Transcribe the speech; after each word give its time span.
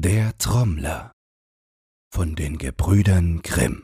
Der 0.00 0.38
Trommler 0.38 1.10
von 2.14 2.36
den 2.36 2.58
Gebrüdern 2.58 3.42
Grimm 3.42 3.82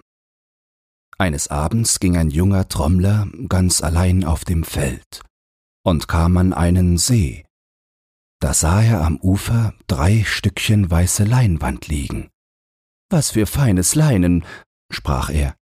Eines 1.19 1.49
Abends 1.49 1.99
ging 1.99 2.17
ein 2.17 2.31
junger 2.31 2.69
Trommler 2.69 3.27
ganz 3.49 3.83
allein 3.83 4.23
auf 4.23 4.45
dem 4.45 4.63
Feld 4.63 5.23
und 5.85 6.07
kam 6.07 6.37
an 6.37 6.53
einen 6.53 6.99
See. 6.99 7.45
Da 8.41 8.55
sah 8.55 8.81
er 8.81 9.01
am 9.01 9.17
Ufer 9.17 9.75
drei 9.89 10.23
Stückchen 10.23 10.89
weiße 10.89 11.25
Leinwand 11.25 11.89
liegen. 11.89 12.31
Was 13.11 13.33
für 13.33 13.47
feines 13.47 13.97
Leinen, 13.97 14.45
sprach 14.93 15.31
er 15.31 15.57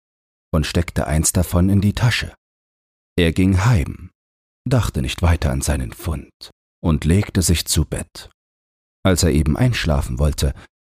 und 0.52 0.66
steckte 0.66 1.05
eins 1.05 1.31
davon 1.31 1.70
in 1.70 1.79
die 1.79 1.93
Tasche. 1.93 2.34
Er 3.16 3.34
ging 3.34 3.66
heim, 3.66 4.09
dachte 4.68 5.04
nicht 5.04 5.21
weiter 5.21 5.52
an 5.52 5.61
seinen 5.61 5.93
Fund 5.93 6.50
und 6.81 7.05
legte 7.05 7.43
sich 7.43 7.68
zu 7.68 7.86
Bett. 7.86 8.31
Als 9.04 9.23
er 9.23 9.31
eben 9.31 9.57
einschlafen 9.57 10.20
wollte, 10.20 10.54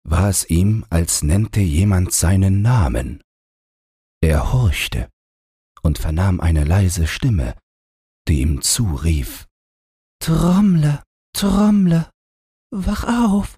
war 0.04 0.30
es 0.30 0.50
ihm, 0.50 0.86
als 0.90 1.22
nennte 1.22 1.60
jemand 1.60 2.14
seinen 2.14 2.62
Namen. 2.62 3.22
Er 4.22 4.52
horchte 4.52 5.10
und 5.82 5.98
vernahm 5.98 6.40
eine 6.40 6.64
leise 6.64 7.08
Stimme, 7.08 7.56
die 8.28 8.42
ihm 8.42 8.62
zurief 8.62 9.48
Trommler, 10.22 11.04
Trommler, 11.34 12.12
wach 12.72 13.04
auf. 13.06 13.58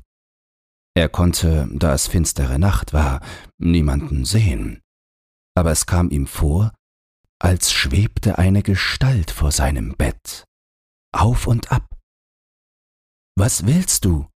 Er 0.95 1.09
konnte, 1.09 1.69
da 1.71 1.93
es 1.93 2.07
finstere 2.07 2.59
Nacht 2.59 2.93
war, 2.93 3.21
niemanden 3.57 4.25
sehen, 4.25 4.81
aber 5.55 5.71
es 5.71 5.85
kam 5.85 6.09
ihm 6.09 6.27
vor, 6.27 6.73
als 7.39 7.71
schwebte 7.71 8.37
eine 8.37 8.61
Gestalt 8.61 9.31
vor 9.31 9.51
seinem 9.51 9.95
Bett, 9.95 10.45
auf 11.11 11.47
und 11.47 11.71
ab. 11.71 11.87
Was 13.35 13.65
willst 13.65 14.05
du? 14.05 14.27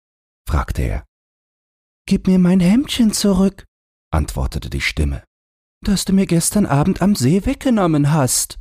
Fragte 0.48 0.83
er. 0.83 1.05
Gib 2.07 2.27
mir 2.27 2.39
mein 2.39 2.61
Hemdchen 2.61 3.12
zurück, 3.12 3.66
antwortete 4.12 4.70
die 4.70 4.80
Stimme, 4.80 5.25
das 5.83 6.05
du 6.05 6.12
mir 6.12 6.27
gestern 6.27 6.67
Abend 6.67 7.03
am 7.03 7.14
See 7.14 7.47
weggenommen 7.47 8.12
hast. 8.12 8.59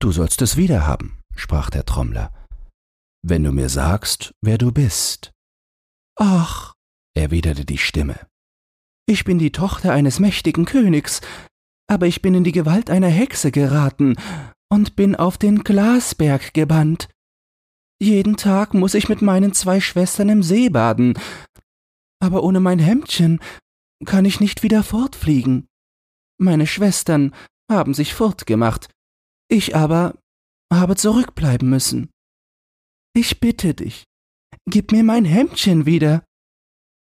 Du 0.00 0.12
sollst 0.12 0.42
es 0.42 0.56
wiederhaben, 0.56 1.20
sprach 1.34 1.70
der 1.70 1.84
Trommler, 1.84 2.32
wenn 3.22 3.44
du 3.44 3.52
mir 3.52 3.68
sagst, 3.68 4.32
wer 4.42 4.58
du 4.58 4.72
bist. 4.72 5.32
Ach, 6.16 6.74
erwiderte 7.14 7.64
die 7.64 7.78
Stimme, 7.78 8.28
ich 9.10 9.24
bin 9.24 9.38
die 9.38 9.52
Tochter 9.52 9.94
eines 9.94 10.20
mächtigen 10.20 10.66
Königs, 10.66 11.22
aber 11.90 12.06
ich 12.06 12.20
bin 12.20 12.34
in 12.34 12.44
die 12.44 12.52
Gewalt 12.52 12.90
einer 12.90 13.08
Hexe 13.08 13.50
geraten 13.50 14.16
und 14.68 14.96
bin 14.96 15.16
auf 15.16 15.38
den 15.38 15.64
Glasberg 15.64 16.52
gebannt. 16.52 17.08
Jeden 18.00 18.36
Tag 18.36 18.74
muss 18.74 18.94
ich 18.94 19.08
mit 19.08 19.22
meinen 19.22 19.52
zwei 19.54 19.80
Schwestern 19.80 20.28
im 20.28 20.42
See 20.42 20.68
baden, 20.68 21.18
aber 22.20 22.44
ohne 22.44 22.60
mein 22.60 22.78
Hemdchen 22.78 23.40
kann 24.04 24.24
ich 24.24 24.40
nicht 24.40 24.62
wieder 24.62 24.84
fortfliegen. 24.84 25.66
Meine 26.40 26.66
Schwestern 26.66 27.34
haben 27.70 27.94
sich 27.94 28.14
fortgemacht, 28.14 28.88
ich 29.50 29.74
aber 29.74 30.16
habe 30.72 30.94
zurückbleiben 30.94 31.68
müssen. 31.68 32.10
Ich 33.14 33.40
bitte 33.40 33.74
dich, 33.74 34.04
gib 34.70 34.92
mir 34.92 35.02
mein 35.02 35.24
Hemdchen 35.24 35.86
wieder. 35.86 36.24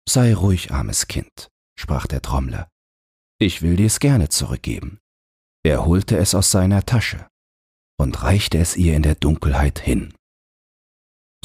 Sei 0.07 0.35
ruhig, 0.35 0.71
armes 0.71 1.07
Kind, 1.07 1.49
sprach 1.79 2.05
der 2.05 2.21
Trommler. 2.21 2.69
Ich 3.39 3.63
will 3.63 3.75
dir's 3.75 3.99
gerne 3.99 4.29
zurückgeben. 4.29 4.99
Er 5.63 5.85
holte 5.85 6.17
es 6.17 6.35
aus 6.35 6.51
seiner 6.51 6.85
Tasche 6.85 7.27
und 7.97 8.21
reichte 8.21 8.59
es 8.59 8.77
ihr 8.77 8.95
in 8.95 9.01
der 9.01 9.15
Dunkelheit 9.15 9.79
hin. 9.79 10.13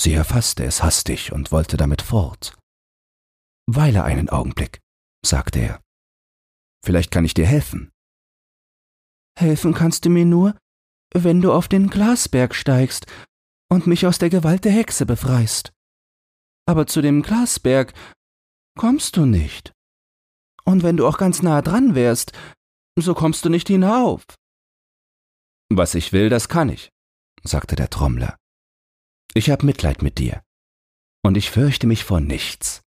Sie 0.02 0.14
erfasste 0.14 0.64
es 0.64 0.82
hastig 0.82 1.30
und 1.30 1.52
wollte 1.52 1.76
damit 1.76 2.00
fort. 2.00 2.56
Weile 3.66 4.02
einen 4.02 4.30
Augenblick, 4.30 4.80
sagte 5.22 5.58
er. 5.58 5.82
Vielleicht 6.82 7.10
kann 7.10 7.26
ich 7.26 7.34
dir 7.34 7.46
helfen. 7.46 7.90
Helfen 9.38 9.74
kannst 9.74 10.06
du 10.06 10.08
mir 10.08 10.24
nur, 10.24 10.56
wenn 11.12 11.42
du 11.42 11.52
auf 11.52 11.68
den 11.68 11.90
Glasberg 11.90 12.54
steigst 12.54 13.04
und 13.68 13.86
mich 13.86 14.06
aus 14.06 14.16
der 14.16 14.30
Gewalt 14.30 14.64
der 14.64 14.72
Hexe 14.72 15.04
befreist. 15.04 15.70
Aber 16.66 16.86
zu 16.86 17.02
dem 17.02 17.20
Glasberg 17.20 17.92
kommst 18.78 19.18
du 19.18 19.26
nicht. 19.26 19.70
Und 20.64 20.82
wenn 20.82 20.96
du 20.96 21.06
auch 21.06 21.18
ganz 21.18 21.42
nahe 21.42 21.62
dran 21.62 21.94
wärst, 21.94 22.32
so 22.98 23.12
kommst 23.12 23.44
du 23.44 23.50
nicht 23.50 23.68
hinauf. 23.68 24.24
Was 25.68 25.94
ich 25.94 26.14
will, 26.14 26.30
das 26.30 26.48
kann 26.48 26.70
ich, 26.70 26.88
sagte 27.44 27.76
der 27.76 27.90
Trommler. 27.90 28.39
Ich 29.34 29.50
hab 29.50 29.62
Mitleid 29.62 30.02
mit 30.02 30.18
dir. 30.18 30.42
Und 31.22 31.36
ich 31.36 31.50
fürchte 31.50 31.86
mich 31.86 32.04
vor 32.04 32.20
nichts. 32.20 32.82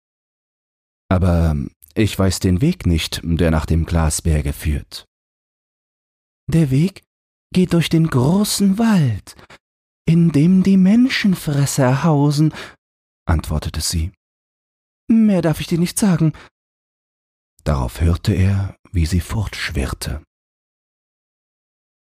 Aber 1.09 1.57
ich 1.95 2.17
weiß 2.17 2.41
den 2.41 2.61
Weg 2.61 2.87
nicht, 2.87 3.21
der 3.25 3.51
nach 3.51 3.67
dem 3.67 3.87
Glasberge 3.87 4.53
führt. 4.53 5.07
Der 6.47 6.71
Weg 6.71 7.03
geht 7.53 7.73
durch 7.73 7.89
den 7.89 8.07
großen 8.07 8.79
Wald, 8.79 9.35
in 10.07 10.31
dem 10.31 10.63
die 10.63 10.77
Menschenfresser 10.77 12.05
hausen, 12.05 12.55
antwortete 13.27 13.81
sie. 13.81 14.13
Mehr 15.09 15.43
darf 15.43 15.61
ich 15.61 15.67
dir 15.67 15.79
nicht 15.79 15.99
sagen. 15.99 16.35
Darauf 17.65 18.01
hörte 18.01 18.33
er, 18.33 18.77
wie 18.93 19.07
sie 19.07 19.21
fortschwirrte. 19.21 20.23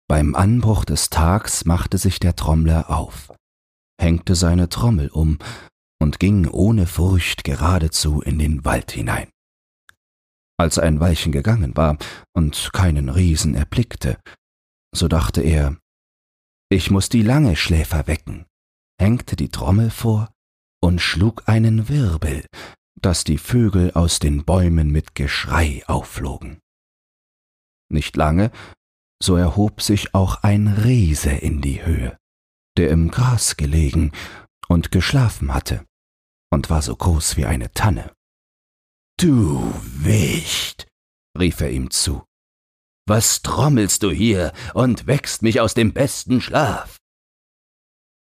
Beim 0.06 0.34
Anbruch 0.34 0.84
des 0.84 1.10
Tags 1.10 1.64
machte 1.64 1.98
sich 1.98 2.20
der 2.20 2.36
Trommler 2.36 2.88
auf 2.90 3.32
hängte 4.00 4.34
seine 4.34 4.68
Trommel 4.68 5.08
um 5.08 5.38
und 6.00 6.20
ging 6.20 6.46
ohne 6.46 6.86
Furcht 6.86 7.44
geradezu 7.44 8.20
in 8.22 8.38
den 8.38 8.64
Wald 8.64 8.92
hinein. 8.92 9.28
Als 10.56 10.78
ein 10.78 11.00
Weilchen 11.00 11.32
gegangen 11.32 11.76
war 11.76 11.98
und 12.32 12.70
keinen 12.72 13.08
Riesen 13.08 13.54
erblickte, 13.54 14.18
so 14.94 15.08
dachte 15.08 15.42
er, 15.42 15.76
ich 16.70 16.90
muss 16.90 17.08
die 17.08 17.22
lange 17.22 17.56
Schläfer 17.56 18.06
wecken, 18.06 18.46
hängte 19.00 19.36
die 19.36 19.50
Trommel 19.50 19.90
vor 19.90 20.32
und 20.80 21.00
schlug 21.00 21.48
einen 21.48 21.88
Wirbel, 21.88 22.44
dass 23.00 23.24
die 23.24 23.38
Vögel 23.38 23.92
aus 23.92 24.18
den 24.18 24.44
Bäumen 24.44 24.90
mit 24.90 25.14
Geschrei 25.14 25.82
aufflogen. 25.86 26.60
Nicht 27.90 28.16
lange, 28.16 28.50
so 29.22 29.36
erhob 29.36 29.80
sich 29.80 30.14
auch 30.14 30.42
ein 30.42 30.68
Riese 30.68 31.30
in 31.30 31.60
die 31.60 31.84
Höhe 31.84 32.18
der 32.78 32.90
im 32.90 33.10
Gras 33.10 33.56
gelegen 33.56 34.12
und 34.68 34.92
geschlafen 34.92 35.52
hatte 35.52 35.84
und 36.50 36.70
war 36.70 36.80
so 36.80 36.94
groß 36.94 37.36
wie 37.36 37.44
eine 37.44 37.72
Tanne. 37.72 38.12
Du 39.18 39.74
Wicht, 39.82 40.86
rief 41.36 41.60
er 41.60 41.70
ihm 41.70 41.90
zu, 41.90 42.24
was 43.06 43.42
trommelst 43.42 44.02
du 44.02 44.10
hier 44.10 44.52
und 44.74 45.06
wächst 45.06 45.42
mich 45.42 45.60
aus 45.60 45.74
dem 45.74 45.92
besten 45.92 46.40
Schlaf? 46.40 46.98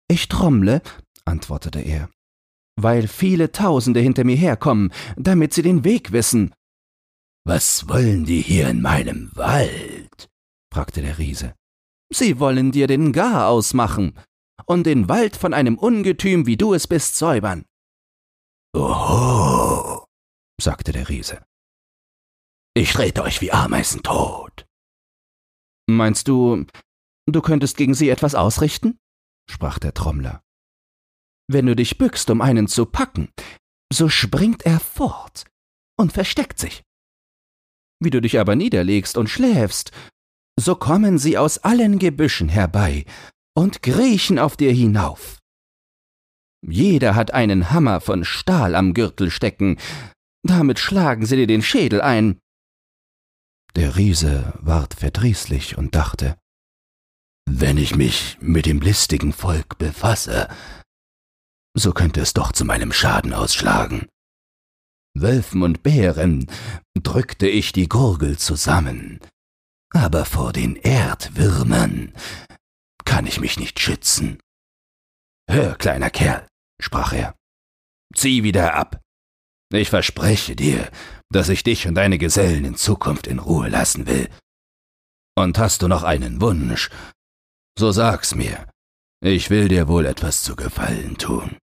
Ich 0.07 0.29
trommle, 0.29 0.81
antwortete 1.25 1.81
er, 1.81 2.09
weil 2.79 3.07
viele 3.07 3.51
Tausende 3.51 3.99
hinter 3.99 4.23
mir 4.23 4.37
herkommen, 4.37 4.93
damit 5.17 5.53
sie 5.53 5.63
den 5.63 5.83
Weg 5.83 6.11
wissen. 6.11 6.53
Was 7.45 7.89
wollen 7.89 8.25
die 8.25 8.41
hier 8.41 8.69
in 8.69 8.81
meinem 8.81 9.31
Wald? 9.35 10.29
fragte 10.71 11.01
der 11.01 11.17
Riese. 11.17 11.55
Sie 12.13 12.39
wollen 12.39 12.71
dir 12.71 12.87
den 12.87 13.11
Gar 13.11 13.47
ausmachen, 13.47 14.13
und 14.65 14.85
den 14.85 15.09
Wald 15.09 15.35
von 15.35 15.53
einem 15.53 15.77
Ungetüm, 15.77 16.45
wie 16.45 16.57
du 16.57 16.73
es 16.73 16.87
bist, 16.87 17.17
säubern. 17.17 17.65
Oho, 18.75 20.05
sagte 20.59 20.91
der 20.91 21.09
Riese. 21.09 21.45
Ich 22.73 22.97
rede 22.97 23.23
euch 23.23 23.41
wie 23.41 23.51
Ameisen 23.51 24.03
tot. 24.03 24.65
Meinst 25.87 26.27
du, 26.27 26.65
du 27.25 27.41
könntest 27.41 27.77
gegen 27.77 27.93
sie 27.93 28.09
etwas 28.09 28.35
ausrichten? 28.35 28.97
sprach 29.49 29.79
der 29.79 29.93
Trommler. 29.93 30.41
Wenn 31.47 31.67
du 31.67 31.75
dich 31.75 31.97
bückst, 31.97 32.29
um 32.31 32.41
einen 32.41 32.67
zu 32.67 32.85
packen, 32.85 33.29
so 33.93 34.09
springt 34.09 34.65
er 34.65 34.79
fort 34.79 35.45
und 35.97 36.11
versteckt 36.11 36.59
sich. 36.59 36.83
Wie 38.01 38.09
du 38.09 38.19
dich 38.19 38.39
aber 38.39 38.55
niederlegst 38.55 39.17
und 39.17 39.29
schläfst, 39.29 39.91
so 40.59 40.75
kommen 40.75 41.17
sie 41.17 41.37
aus 41.37 41.59
allen 41.59 41.99
Gebüschen 41.99 42.49
herbei 42.49 43.05
und 43.55 43.81
kriechen 43.81 44.37
auf 44.37 44.57
dir 44.57 44.71
hinauf. 44.71 45.39
Jeder 46.61 47.15
hat 47.15 47.31
einen 47.31 47.71
Hammer 47.71 48.01
von 48.01 48.25
Stahl 48.25 48.75
am 48.75 48.93
Gürtel 48.93 49.31
stecken, 49.31 49.77
damit 50.43 50.79
schlagen 50.79 51.25
sie 51.25 51.35
dir 51.35 51.47
den 51.47 51.61
Schädel 51.61 52.01
ein. 52.01 52.39
Der 53.75 53.95
Riese 53.97 54.53
ward 54.61 54.93
verdrießlich 54.93 55.77
und 55.77 55.95
dachte, 55.95 56.37
wenn 57.47 57.77
ich 57.77 57.95
mich 57.95 58.37
mit 58.41 58.65
dem 58.65 58.79
listigen 58.79 59.31
Volk 59.33 59.77
befasse, 59.77 60.49
so 61.77 61.91
könnte 61.91 62.21
es 62.21 62.33
doch 62.33 62.51
zu 62.51 62.65
meinem 62.65 62.91
Schaden 62.91 63.33
ausschlagen. 63.33 64.07
Wölfen 65.13 65.61
und 65.61 65.83
Bären 65.83 66.49
drückte 67.01 67.47
ich 67.47 67.71
die 67.71 67.87
Gurgel 67.87 68.37
zusammen, 68.37 69.19
aber 69.93 70.25
vor 70.25 70.51
den 70.51 70.75
Erdwürmern 70.75 72.13
kann 73.05 73.27
ich 73.27 73.39
mich 73.39 73.59
nicht 73.59 73.79
schützen. 73.79 74.39
Hör, 75.49 75.75
kleiner 75.75 76.09
Kerl, 76.09 76.47
sprach 76.81 77.13
er, 77.13 77.35
zieh 78.13 78.43
wieder 78.43 78.73
ab. 78.73 79.01
Ich 79.71 79.89
verspreche 79.89 80.55
dir, 80.55 80.89
dass 81.31 81.49
ich 81.49 81.63
dich 81.63 81.87
und 81.87 81.95
deine 81.95 82.17
Gesellen 82.17 82.65
in 82.65 82.75
Zukunft 82.75 83.27
in 83.27 83.39
Ruhe 83.39 83.69
lassen 83.69 84.07
will. 84.07 84.29
Und 85.37 85.57
hast 85.57 85.81
du 85.81 85.87
noch 85.87 86.03
einen 86.03 86.39
Wunsch, 86.41 86.89
so 87.77 87.91
sag's 87.91 88.35
mir. 88.35 88.69
Ich 89.21 89.49
will 89.49 89.67
dir 89.67 89.87
wohl 89.87 90.05
etwas 90.05 90.43
zu 90.43 90.55
Gefallen 90.55 91.17
tun. 91.17 91.57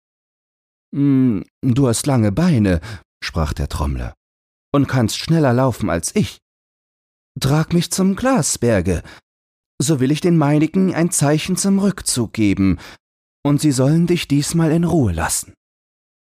Mm, 0.94 1.42
du 1.62 1.88
hast 1.88 2.06
lange 2.06 2.32
Beine, 2.32 2.80
sprach 3.22 3.52
der 3.52 3.68
Trommler, 3.68 4.14
und 4.74 4.88
kannst 4.88 5.16
schneller 5.18 5.52
laufen 5.52 5.88
als 5.88 6.14
ich. 6.14 6.38
Trag 7.40 7.72
mich 7.72 7.90
zum 7.90 8.14
Glasberge, 8.14 9.02
so 9.82 10.00
will 10.00 10.10
ich 10.10 10.20
den 10.20 10.38
meinigen 10.38 10.94
ein 10.94 11.10
Zeichen 11.10 11.56
zum 11.56 11.78
Rückzug 11.78 12.32
geben, 12.32 12.78
und 13.44 13.60
sie 13.60 13.72
sollen 13.72 14.06
dich 14.06 14.28
diesmal 14.28 14.70
in 14.72 14.84
Ruhe 14.84 15.12
lassen. 15.12 15.54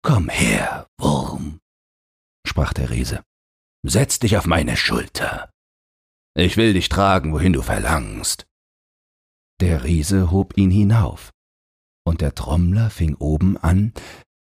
Komm 0.01 0.29
her, 0.29 0.87
Wurm, 0.99 1.59
sprach 2.47 2.73
der 2.73 2.89
Riese, 2.89 3.23
setz 3.85 4.19
dich 4.19 4.37
auf 4.37 4.45
meine 4.45 4.77
Schulter. 4.77 5.51
Ich 6.35 6.57
will 6.57 6.73
dich 6.73 6.89
tragen, 6.89 7.33
wohin 7.33 7.53
du 7.53 7.61
verlangst. 7.61 8.45
Der 9.61 9.83
Riese 9.83 10.31
hob 10.31 10.57
ihn 10.57 10.71
hinauf, 10.71 11.31
und 12.05 12.21
der 12.21 12.35
Trommler 12.35 12.89
fing 12.89 13.15
oben 13.15 13.57
an, 13.57 13.93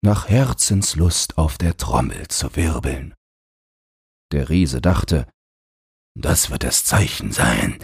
nach 0.04 0.30
Herzenslust 0.30 1.38
auf 1.38 1.58
der 1.58 1.78
Trommel 1.78 2.28
zu 2.28 2.56
wirbeln. 2.56 3.16
Der 4.32 4.50
Riese 4.50 4.82
dachte, 4.82 5.28
das 6.16 6.50
wird 6.50 6.64
das 6.64 6.84
Zeichen 6.86 7.32
sein, 7.32 7.80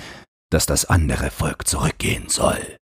dass 0.54 0.68
das 0.68 0.86
andere 0.86 1.32
Volk 1.32 1.68
zurückgehen 1.68 2.30
soll. 2.30 2.78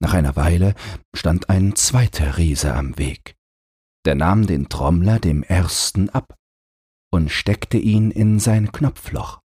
Nach 0.00 0.14
einer 0.14 0.34
Weile 0.34 0.74
stand 1.14 1.48
ein 1.48 1.76
zweiter 1.76 2.36
Riese 2.36 2.74
am 2.74 2.98
Weg. 2.98 3.36
Der 4.04 4.16
nahm 4.16 4.46
den 4.46 4.68
Trommler 4.68 5.20
dem 5.20 5.44
ersten 5.44 6.10
ab 6.10 6.34
und 7.12 7.30
steckte 7.30 7.78
ihn 7.78 8.10
in 8.10 8.40
sein 8.40 8.72
Knopfloch. 8.72 9.40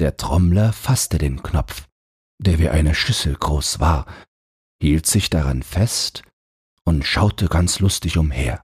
Der 0.00 0.16
Trommler 0.16 0.72
fasste 0.72 1.18
den 1.18 1.42
Knopf, 1.42 1.86
der 2.38 2.58
wie 2.58 2.70
eine 2.70 2.94
Schüssel 2.94 3.36
groß 3.36 3.78
war, 3.78 4.06
hielt 4.80 5.06
sich 5.06 5.28
daran 5.28 5.62
fest 5.62 6.22
und 6.84 7.04
schaute 7.04 7.48
ganz 7.48 7.78
lustig 7.78 8.16
umher. 8.16 8.62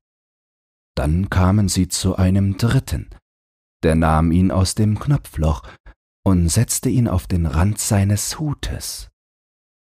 Dann 0.96 1.28
kamen 1.28 1.68
sie 1.68 1.88
zu 1.88 2.16
einem 2.16 2.56
dritten, 2.56 3.10
der 3.82 3.94
nahm 3.94 4.32
ihn 4.32 4.50
aus 4.50 4.74
dem 4.74 4.98
Knopfloch 4.98 5.62
und 6.24 6.48
setzte 6.48 6.88
ihn 6.88 7.08
auf 7.08 7.26
den 7.26 7.46
Rand 7.46 7.78
seines 7.78 8.38
Hutes. 8.38 9.10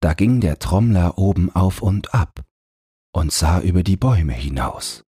Da 0.00 0.14
ging 0.14 0.40
der 0.40 0.58
Trommler 0.58 1.18
oben 1.18 1.54
auf 1.54 1.82
und 1.82 2.14
ab 2.14 2.44
und 3.12 3.32
sah 3.32 3.60
über 3.60 3.82
die 3.82 3.96
Bäume 3.96 4.34
hinaus. 4.34 5.04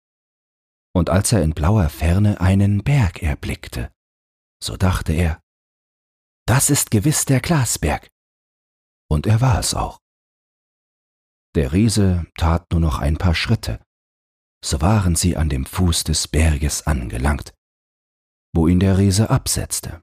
Und 0.95 1.11
als 1.11 1.33
er 1.33 1.43
in 1.43 1.53
blauer 1.53 1.89
Ferne 1.91 2.41
einen 2.41 2.83
Berg 2.83 3.23
erblickte, 3.23 3.93
so 4.63 4.77
dachte 4.77 5.13
er, 5.13 5.41
das 6.47 6.71
ist 6.71 6.91
gewiss 6.91 7.25
der 7.27 7.41
Glasberg. 7.41 8.11
Und 9.11 9.27
er 9.27 9.41
war 9.41 9.59
es 9.59 9.75
auch. 9.75 9.99
Der 11.55 11.73
Riese 11.73 12.27
tat 12.37 12.71
nur 12.73 12.81
noch 12.81 12.99
ein 12.99 13.17
paar 13.17 13.35
Schritte, 13.35 13.83
so 14.65 14.81
waren 14.81 15.15
sie 15.15 15.37
an 15.37 15.49
dem 15.49 15.67
Fuß 15.67 16.05
des 16.05 16.29
Berges 16.29 16.87
angelangt, 16.87 17.53
wo 18.55 18.67
ihn 18.67 18.81
der 18.81 18.99
Riese 18.99 19.31
absetzte. 19.31 20.03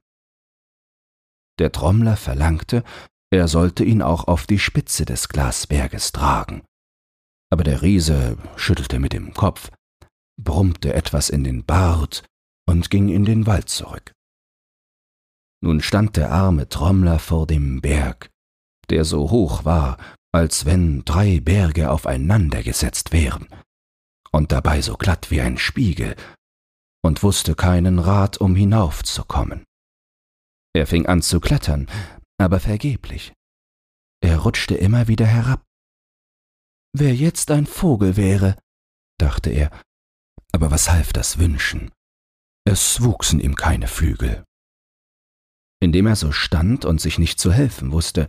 Der 1.58 1.72
Trommler 1.72 2.16
verlangte, 2.16 2.84
er 3.30 3.48
sollte 3.48 3.84
ihn 3.84 4.02
auch 4.02 4.28
auf 4.28 4.46
die 4.46 4.58
Spitze 4.58 5.04
des 5.04 5.28
Glasberges 5.28 6.12
tragen. 6.12 6.62
Aber 7.50 7.64
der 7.64 7.82
Riese 7.82 8.38
schüttelte 8.56 8.98
mit 8.98 9.12
dem 9.12 9.34
Kopf, 9.34 9.70
brummte 10.40 10.94
etwas 10.94 11.30
in 11.30 11.44
den 11.44 11.64
Bart 11.64 12.24
und 12.68 12.90
ging 12.90 13.08
in 13.08 13.24
den 13.24 13.46
Wald 13.46 13.68
zurück. 13.68 14.12
Nun 15.62 15.80
stand 15.80 16.16
der 16.16 16.30
arme 16.30 16.68
Trommler 16.68 17.18
vor 17.18 17.46
dem 17.46 17.80
Berg, 17.80 18.30
der 18.90 19.04
so 19.04 19.30
hoch 19.30 19.64
war, 19.64 19.96
als 20.32 20.66
wenn 20.66 21.04
drei 21.04 21.40
Berge 21.40 21.90
aufeinandergesetzt 21.90 23.12
wären, 23.12 23.48
und 24.32 24.52
dabei 24.52 24.82
so 24.82 24.96
glatt 24.96 25.30
wie 25.30 25.40
ein 25.40 25.56
Spiegel, 25.56 26.14
und 27.02 27.22
wusste 27.22 27.54
keinen 27.54 27.98
Rat, 27.98 28.38
um 28.38 28.54
hinaufzukommen. 28.54 29.64
Er 30.76 30.86
fing 30.86 31.06
an 31.06 31.22
zu 31.22 31.40
klettern, 31.40 31.88
aber 32.36 32.60
vergeblich. 32.60 33.32
Er 34.20 34.40
rutschte 34.40 34.74
immer 34.74 35.08
wieder 35.08 35.24
herab. 35.24 35.64
Wer 36.92 37.14
jetzt 37.14 37.50
ein 37.50 37.64
Vogel 37.64 38.18
wäre, 38.18 38.58
dachte 39.18 39.48
er, 39.48 39.70
aber 40.52 40.70
was 40.70 40.90
half 40.90 41.14
das 41.14 41.38
Wünschen? 41.38 41.92
Es 42.68 43.00
wuchsen 43.00 43.40
ihm 43.40 43.54
keine 43.54 43.88
Flügel. 43.88 44.44
Indem 45.80 46.08
er 46.08 46.16
so 46.16 46.30
stand 46.30 46.84
und 46.84 47.00
sich 47.00 47.18
nicht 47.18 47.40
zu 47.40 47.54
helfen 47.54 47.90
wusste, 47.90 48.28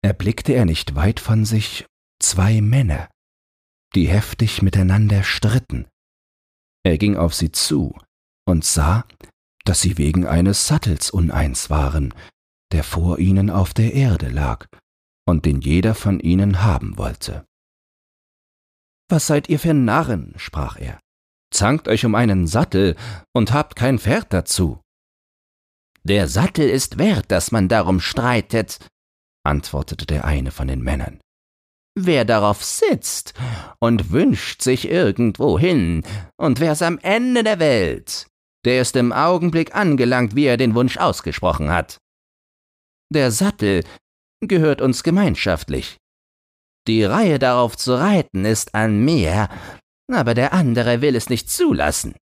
erblickte 0.00 0.52
er 0.52 0.66
nicht 0.66 0.94
weit 0.94 1.18
von 1.18 1.44
sich 1.44 1.86
zwei 2.22 2.60
Männer, 2.60 3.08
die 3.96 4.06
heftig 4.06 4.62
miteinander 4.62 5.24
stritten. 5.24 5.88
Er 6.84 6.98
ging 6.98 7.16
auf 7.16 7.34
sie 7.34 7.50
zu 7.50 7.98
und 8.46 8.64
sah, 8.64 9.08
dass 9.70 9.82
sie 9.82 9.98
wegen 9.98 10.26
eines 10.26 10.66
Sattels 10.66 11.12
uneins 11.12 11.70
waren, 11.70 12.12
der 12.72 12.82
vor 12.82 13.20
ihnen 13.20 13.50
auf 13.50 13.72
der 13.72 13.94
Erde 13.94 14.28
lag 14.28 14.66
und 15.28 15.44
den 15.44 15.60
jeder 15.60 15.94
von 15.94 16.18
ihnen 16.18 16.64
haben 16.64 16.98
wollte. 16.98 17.44
Was 19.08 19.28
seid 19.28 19.48
ihr 19.48 19.60
für 19.60 19.72
Narren, 19.72 20.34
sprach 20.38 20.76
er, 20.76 20.98
zankt 21.54 21.86
euch 21.86 22.04
um 22.04 22.16
einen 22.16 22.48
Sattel 22.48 22.96
und 23.32 23.52
habt 23.52 23.76
kein 23.76 24.00
Pferd 24.00 24.32
dazu. 24.32 24.80
Der 26.02 26.26
Sattel 26.26 26.68
ist 26.68 26.98
wert, 26.98 27.30
dass 27.30 27.52
man 27.52 27.68
darum 27.68 28.00
streitet, 28.00 28.84
antwortete 29.46 30.04
der 30.04 30.24
eine 30.24 30.50
von 30.50 30.66
den 30.66 30.82
Männern. 30.82 31.20
Wer 31.96 32.24
darauf 32.24 32.64
sitzt 32.64 33.34
und 33.78 34.10
wünscht 34.10 34.62
sich 34.62 34.88
irgendwo 34.88 35.60
hin, 35.60 36.02
und 36.36 36.58
wer's 36.58 36.82
am 36.82 36.98
Ende 36.98 37.44
der 37.44 37.60
Welt, 37.60 38.29
der 38.64 38.82
ist 38.82 38.96
im 38.96 39.12
Augenblick 39.12 39.74
angelangt, 39.74 40.34
wie 40.34 40.44
er 40.44 40.56
den 40.56 40.74
Wunsch 40.74 40.96
ausgesprochen 40.98 41.70
hat. 41.70 41.98
Der 43.12 43.30
Sattel 43.30 43.84
gehört 44.40 44.80
uns 44.80 45.02
gemeinschaftlich. 45.02 45.98
Die 46.86 47.04
Reihe 47.04 47.38
darauf 47.38 47.76
zu 47.76 47.94
reiten 47.94 48.44
ist 48.44 48.74
an 48.74 49.04
mir, 49.04 49.48
aber 50.10 50.34
der 50.34 50.52
andere 50.52 51.02
will 51.02 51.14
es 51.14 51.28
nicht 51.28 51.50
zulassen. 51.50 52.14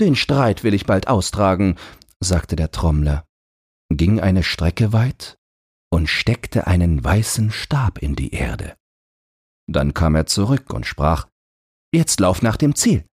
Den 0.00 0.16
Streit 0.16 0.64
will 0.64 0.74
ich 0.74 0.86
bald 0.86 1.08
austragen, 1.08 1.76
sagte 2.20 2.56
der 2.56 2.70
Trommler, 2.70 3.24
ging 3.90 4.20
eine 4.20 4.42
Strecke 4.42 4.92
weit 4.92 5.36
und 5.92 6.08
steckte 6.08 6.66
einen 6.66 7.04
weißen 7.04 7.50
Stab 7.50 7.98
in 7.98 8.16
die 8.16 8.32
Erde. 8.32 8.76
Dann 9.70 9.94
kam 9.94 10.14
er 10.14 10.26
zurück 10.26 10.72
und 10.72 10.86
sprach, 10.86 11.28
Jetzt 11.94 12.20
lauf 12.20 12.40
nach 12.40 12.56
dem 12.56 12.74
Ziel. 12.74 13.04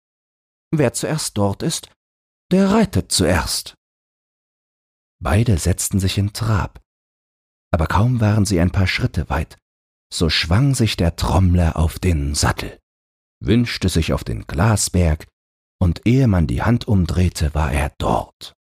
Wer 0.72 0.94
zuerst 0.94 1.38
dort 1.38 1.64
ist, 1.64 1.92
der 2.52 2.72
reitet 2.72 3.12
zuerst. 3.12 3.76
Beide 5.22 5.58
setzten 5.58 6.00
sich 6.00 6.18
in 6.18 6.34
Trab, 6.34 6.80
aber 7.72 7.88
kaum 7.88 8.22
waren 8.22 8.46
sie 8.46 8.60
ein 8.60 8.72
paar 8.72 8.88
Schritte 8.88 9.30
weit, 9.30 9.58
so 10.14 10.30
schwang 10.30 10.74
sich 10.76 10.98
der 10.98 11.16
Trommler 11.16 11.76
auf 11.76 12.00
den 12.00 12.36
Sattel, 12.36 12.80
wünschte 13.40 13.90
sich 13.90 14.14
auf 14.14 14.24
den 14.24 14.48
Glasberg, 14.48 15.28
und 15.82 16.06
ehe 16.06 16.28
man 16.28 16.46
die 16.46 16.62
Hand 16.62 16.88
umdrehte, 16.88 17.54
war 17.54 17.72
er 17.72 17.94
dort. 17.98 18.54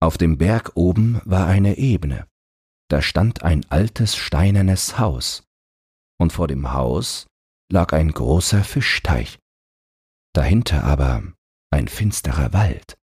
Auf 0.00 0.18
dem 0.18 0.36
Berg 0.36 0.72
oben 0.74 1.20
war 1.24 1.46
eine 1.46 1.78
Ebene, 1.78 2.26
da 2.88 3.00
stand 3.00 3.42
ein 3.42 3.64
altes 3.70 4.16
steinernes 4.16 4.98
Haus, 4.98 5.44
und 6.18 6.32
vor 6.32 6.48
dem 6.48 6.72
Haus 6.72 7.26
lag 7.70 7.92
ein 7.92 8.12
großer 8.12 8.64
Fischteich, 8.64 9.38
dahinter 10.34 10.84
aber 10.84 11.22
ein 11.70 11.88
finsterer 11.88 12.52
Wald. 12.52 12.98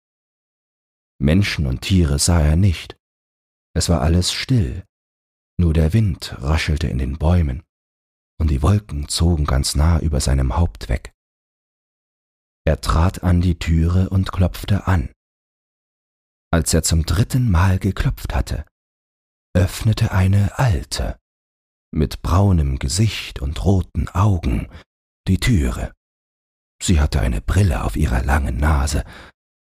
Menschen 1.20 1.66
und 1.66 1.82
Tiere 1.82 2.20
sah 2.20 2.42
er 2.42 2.56
nicht. 2.56 2.98
Es 3.74 3.90
war 3.90 4.02
alles 4.02 4.32
still, 4.32 4.84
nur 5.60 5.74
der 5.74 5.94
Wind 5.94 6.36
raschelte 6.40 6.88
in 6.88 6.98
den 6.98 7.18
Bäumen, 7.18 7.64
und 8.40 8.52
die 8.52 8.62
Wolken 8.62 9.08
zogen 9.08 9.46
ganz 9.46 9.76
nah 9.76 10.00
über 10.00 10.20
seinem 10.20 10.58
Haupt 10.58 10.90
weg. 10.90 11.14
Er 12.66 12.82
trat 12.82 13.24
an 13.24 13.42
die 13.42 13.58
Türe 13.58 14.10
und 14.10 14.32
klopfte 14.32 14.88
an. 14.88 15.12
Als 16.52 16.74
er 16.74 16.84
zum 16.84 17.06
dritten 17.06 17.50
Mal 17.50 17.80
geklopft 17.80 18.36
hatte, 18.36 18.66
öffnete 19.56 20.12
eine 20.12 20.60
Alte, 20.60 21.20
mit 21.92 22.22
braunem 22.22 22.78
Gesicht 22.78 23.42
und 23.42 23.64
roten 23.64 24.08
Augen, 24.10 24.70
die 25.28 25.40
Türe. 25.40 25.94
Sie 26.82 27.00
hatte 27.00 27.20
eine 27.20 27.42
Brille 27.42 27.84
auf 27.84 27.96
ihrer 27.96 28.24
langen 28.24 28.58
Nase 28.58 29.04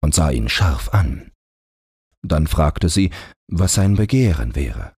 und 0.02 0.14
sah 0.14 0.30
ihn 0.30 0.50
scharf 0.50 0.94
an. 0.94 1.32
Dann 2.22 2.48
fragte 2.48 2.90
sie, 2.90 3.12
was 3.48 3.76
sein 3.76 3.96
Begehren 3.96 4.56
wäre. 4.56 4.96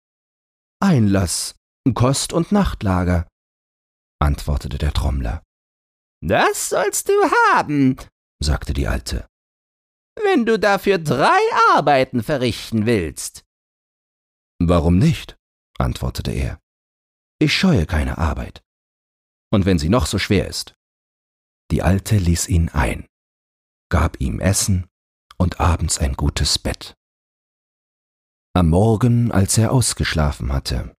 Einlass, 0.81 1.55
Kost 1.93 2.33
und 2.33 2.51
Nachtlager, 2.51 3.27
antwortete 4.19 4.77
der 4.77 4.93
Trommler. 4.93 5.43
Das 6.21 6.69
sollst 6.69 7.09
du 7.09 7.13
haben, 7.53 7.97
sagte 8.41 8.73
die 8.73 8.87
Alte, 8.87 9.27
wenn 10.23 10.45
du 10.45 10.59
dafür 10.59 10.97
drei 10.97 11.39
Arbeiten 11.73 12.23
verrichten 12.23 12.85
willst. 12.85 13.45
Warum 14.59 14.97
nicht? 14.97 15.37
antwortete 15.77 16.31
er. 16.31 16.59
Ich 17.39 17.53
scheue 17.53 17.85
keine 17.85 18.17
Arbeit. 18.17 18.61
Und 19.51 19.65
wenn 19.65 19.79
sie 19.79 19.89
noch 19.89 20.05
so 20.05 20.19
schwer 20.19 20.47
ist. 20.47 20.75
Die 21.71 21.83
Alte 21.83 22.17
ließ 22.17 22.47
ihn 22.47 22.69
ein, 22.69 23.05
gab 23.89 24.19
ihm 24.19 24.39
Essen 24.39 24.87
und 25.37 25.59
abends 25.59 25.99
ein 25.99 26.13
gutes 26.13 26.57
Bett. 26.57 26.95
Am 28.53 28.69
Morgen, 28.69 29.31
als 29.31 29.57
er 29.57 29.71
ausgeschlafen 29.71 30.51
hatte, 30.51 30.95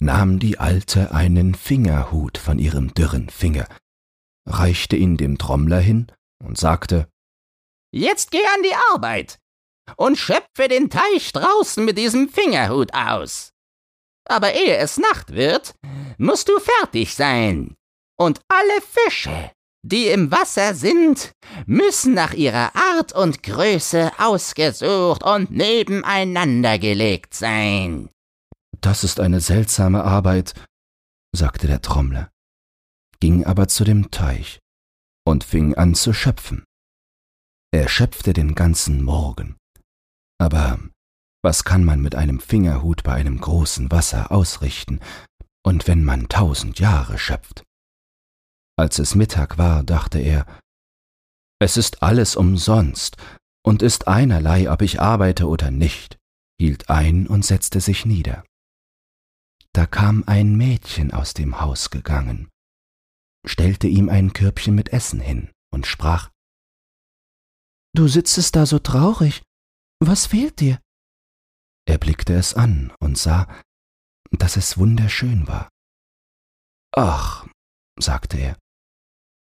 nahm 0.00 0.38
die 0.40 0.58
Alte 0.58 1.12
einen 1.12 1.54
Fingerhut 1.54 2.38
von 2.38 2.58
ihrem 2.58 2.92
dürren 2.94 3.30
Finger, 3.30 3.68
reichte 4.46 4.96
ihn 4.96 5.16
dem 5.16 5.38
Trommler 5.38 5.80
hin 5.80 6.10
und 6.42 6.58
sagte 6.58 7.08
Jetzt 7.92 8.32
geh 8.32 8.44
an 8.44 8.62
die 8.64 8.74
Arbeit 8.92 9.38
und 9.96 10.18
schöpfe 10.18 10.68
den 10.68 10.90
Teich 10.90 11.32
draußen 11.32 11.84
mit 11.84 11.96
diesem 11.96 12.28
Fingerhut 12.28 12.92
aus. 12.92 13.52
Aber 14.26 14.54
ehe 14.54 14.76
es 14.76 14.98
Nacht 14.98 15.32
wird, 15.32 15.74
musst 16.18 16.48
du 16.48 16.58
fertig 16.58 17.14
sein. 17.14 17.76
Und 18.16 18.40
alle 18.48 18.80
Fische, 18.80 19.52
die 19.84 20.06
im 20.06 20.30
Wasser 20.30 20.74
sind, 20.74 21.32
müssen 21.66 22.14
nach 22.14 22.32
ihrer 22.32 22.74
Art 22.74 23.12
und 23.12 23.42
Größe 23.42 24.12
ausgesucht 24.18 25.22
und 25.22 25.50
nebeneinander 25.50 26.78
gelegt 26.78 27.34
sein. 27.34 28.08
Das 28.80 29.04
ist 29.04 29.20
eine 29.20 29.40
seltsame 29.40 30.02
Arbeit, 30.02 30.54
sagte 31.36 31.66
der 31.66 31.82
Trommler, 31.82 32.30
ging 33.20 33.44
aber 33.44 33.68
zu 33.68 33.84
dem 33.84 34.10
Teich 34.10 34.58
und 35.26 35.44
fing 35.44 35.74
an 35.74 35.94
zu 35.94 36.14
schöpfen. 36.14 36.64
Er 37.70 37.88
schöpfte 37.88 38.32
den 38.32 38.54
ganzen 38.54 39.02
Morgen. 39.02 39.56
Aber 40.38 40.78
was 41.42 41.64
kann 41.64 41.84
man 41.84 42.00
mit 42.00 42.14
einem 42.14 42.40
Fingerhut 42.40 43.02
bei 43.02 43.12
einem 43.12 43.38
großen 43.38 43.90
Wasser 43.90 44.32
ausrichten, 44.32 45.00
und 45.66 45.86
wenn 45.86 46.04
man 46.04 46.28
tausend 46.28 46.78
Jahre 46.78 47.18
schöpft? 47.18 47.64
Als 48.76 48.98
es 48.98 49.14
Mittag 49.14 49.56
war, 49.58 49.84
dachte 49.84 50.18
er, 50.18 50.46
es 51.60 51.76
ist 51.76 52.02
alles 52.02 52.36
umsonst 52.36 53.16
und 53.64 53.82
ist 53.82 54.08
einerlei, 54.08 54.70
ob 54.70 54.82
ich 54.82 55.00
arbeite 55.00 55.46
oder 55.46 55.70
nicht, 55.70 56.18
hielt 56.58 56.90
ein 56.90 57.26
und 57.26 57.44
setzte 57.44 57.80
sich 57.80 58.04
nieder. 58.04 58.44
Da 59.72 59.86
kam 59.86 60.24
ein 60.26 60.56
Mädchen 60.56 61.12
aus 61.12 61.34
dem 61.34 61.60
Haus 61.60 61.90
gegangen, 61.90 62.48
stellte 63.46 63.86
ihm 63.86 64.08
ein 64.08 64.32
Körbchen 64.32 64.74
mit 64.74 64.92
Essen 64.92 65.20
hin 65.20 65.50
und 65.72 65.86
sprach 65.86 66.30
Du 67.96 68.08
sitzest 68.08 68.56
da 68.56 68.66
so 68.66 68.80
traurig, 68.80 69.42
was 70.00 70.26
fehlt 70.26 70.58
dir? 70.60 70.80
Er 71.86 71.98
blickte 71.98 72.34
es 72.34 72.54
an 72.54 72.92
und 72.98 73.16
sah, 73.16 73.46
dass 74.32 74.56
es 74.56 74.78
wunderschön 74.78 75.46
war. 75.46 75.68
Ach, 76.96 77.46
sagte 78.00 78.38
er, 78.38 78.58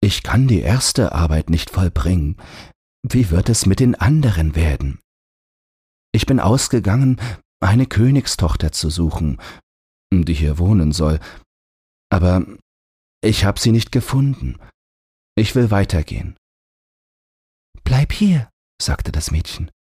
ich 0.03 0.21
kann 0.21 0.49
die 0.49 0.59
erste 0.59 1.13
Arbeit 1.13 1.49
nicht 1.49 1.69
vollbringen. 1.69 2.35
Wie 3.03 3.29
wird 3.29 3.47
es 3.47 3.65
mit 3.65 3.79
den 3.79 3.95
anderen 3.95 4.53
werden? 4.53 4.99
Ich 6.11 6.25
bin 6.25 6.41
ausgegangen, 6.41 7.21
eine 7.61 7.85
Königstochter 7.85 8.73
zu 8.73 8.89
suchen, 8.89 9.41
die 10.13 10.33
hier 10.33 10.57
wohnen 10.57 10.91
soll, 10.91 11.21
aber 12.09 12.45
ich 13.23 13.45
habe 13.45 13.61
sie 13.61 13.71
nicht 13.71 13.93
gefunden. 13.93 14.59
Ich 15.35 15.55
will 15.55 15.71
weitergehen. 15.71 16.35
Bleib 17.85 18.11
hier, 18.11 18.49
sagte 18.81 19.13
das 19.13 19.31
Mädchen. 19.31 19.71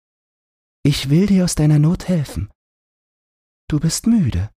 Ich 0.85 1.11
will 1.11 1.27
dir 1.27 1.43
aus 1.43 1.57
deiner 1.57 1.81
Not 1.81 2.07
helfen. 2.07 2.49
Du 3.69 3.81
bist 3.81 4.07
müde. 4.07 4.51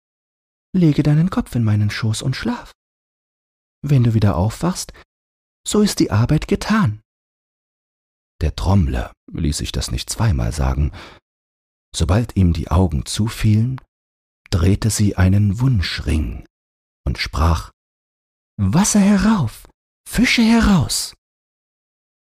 Lege 0.76 1.04
deinen 1.04 1.30
Kopf 1.30 1.56
in 1.56 1.64
meinen 1.64 1.90
Schoß 1.90 2.22
und 2.22 2.36
schlaf. 2.36 2.74
Wenn 3.82 4.04
du 4.04 4.14
wieder 4.14 4.36
aufwachst, 4.36 4.92
so 5.68 5.82
ist 5.82 6.00
die 6.00 6.12
Arbeit 6.12 6.48
getan. 6.48 7.02
Der 8.42 8.56
Trommler 8.56 9.14
ließ 9.32 9.58
sich 9.58 9.72
das 9.72 9.92
nicht 9.92 10.10
zweimal 10.10 10.52
sagen. 10.52 10.92
Sobald 11.96 12.36
ihm 12.36 12.54
die 12.54 12.70
Augen 12.70 13.06
zufielen, 13.06 13.80
drehte 14.50 14.90
sie 14.90 15.16
einen 15.16 15.60
Wunschring 15.60 16.46
und 17.06 17.18
sprach 17.18 17.72
Wasser 18.58 19.00
herauf, 19.00 19.68
Fische 20.08 20.42
heraus. 20.42 21.16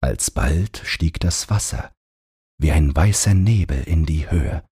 Alsbald 0.02 0.82
stieg 0.84 1.20
das 1.20 1.48
Wasser 1.48 1.92
wie 2.58 2.70
ein 2.70 2.94
weißer 2.94 3.34
Nebel 3.34 3.82
in 3.82 4.06
die 4.06 4.30
Höhe 4.30 4.64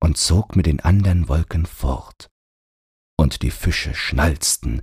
und 0.00 0.16
zog 0.16 0.54
mit 0.54 0.66
den 0.66 0.80
andern 0.80 1.28
Wolken 1.28 1.66
fort. 1.66 2.28
Und 3.18 3.42
die 3.42 3.50
Fische 3.50 3.94
schnalzten, 3.94 4.80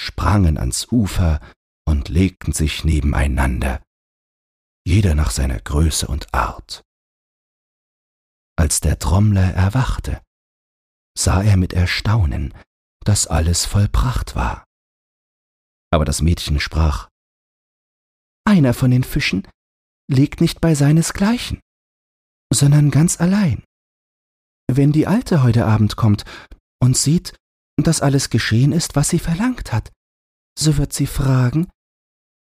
sprangen 0.00 0.56
ans 0.56 0.90
Ufer 0.90 1.40
und 1.88 2.10
legten 2.10 2.52
sich 2.52 2.84
nebeneinander, 2.84 3.82
jeder 4.86 5.14
nach 5.14 5.30
seiner 5.30 5.58
Größe 5.58 6.06
und 6.06 6.32
Art. 6.34 6.82
Als 8.56 8.80
der 8.80 8.98
Trommler 8.98 9.54
erwachte, 9.54 10.20
sah 11.16 11.42
er 11.42 11.56
mit 11.56 11.72
Erstaunen, 11.72 12.52
dass 13.04 13.26
alles 13.26 13.64
vollbracht 13.64 14.36
war. 14.36 14.64
Aber 15.90 16.04
das 16.04 16.20
Mädchen 16.20 16.60
sprach, 16.60 17.08
Einer 18.44 18.74
von 18.74 18.90
den 18.90 19.04
Fischen 19.04 19.48
liegt 20.10 20.42
nicht 20.42 20.60
bei 20.60 20.74
seinesgleichen, 20.74 21.60
sondern 22.52 22.90
ganz 22.90 23.18
allein. 23.18 23.64
Wenn 24.70 24.92
die 24.92 25.06
Alte 25.06 25.42
heute 25.42 25.64
Abend 25.64 25.96
kommt 25.96 26.24
und 26.82 26.98
sieht, 26.98 27.34
dass 27.76 28.02
alles 28.02 28.28
geschehen 28.28 28.72
ist, 28.72 28.94
was 28.94 29.08
sie 29.08 29.18
verlangt 29.18 29.72
hat, 29.72 29.90
so 30.58 30.76
wird 30.76 30.92
sie 30.92 31.06
fragen, 31.06 31.68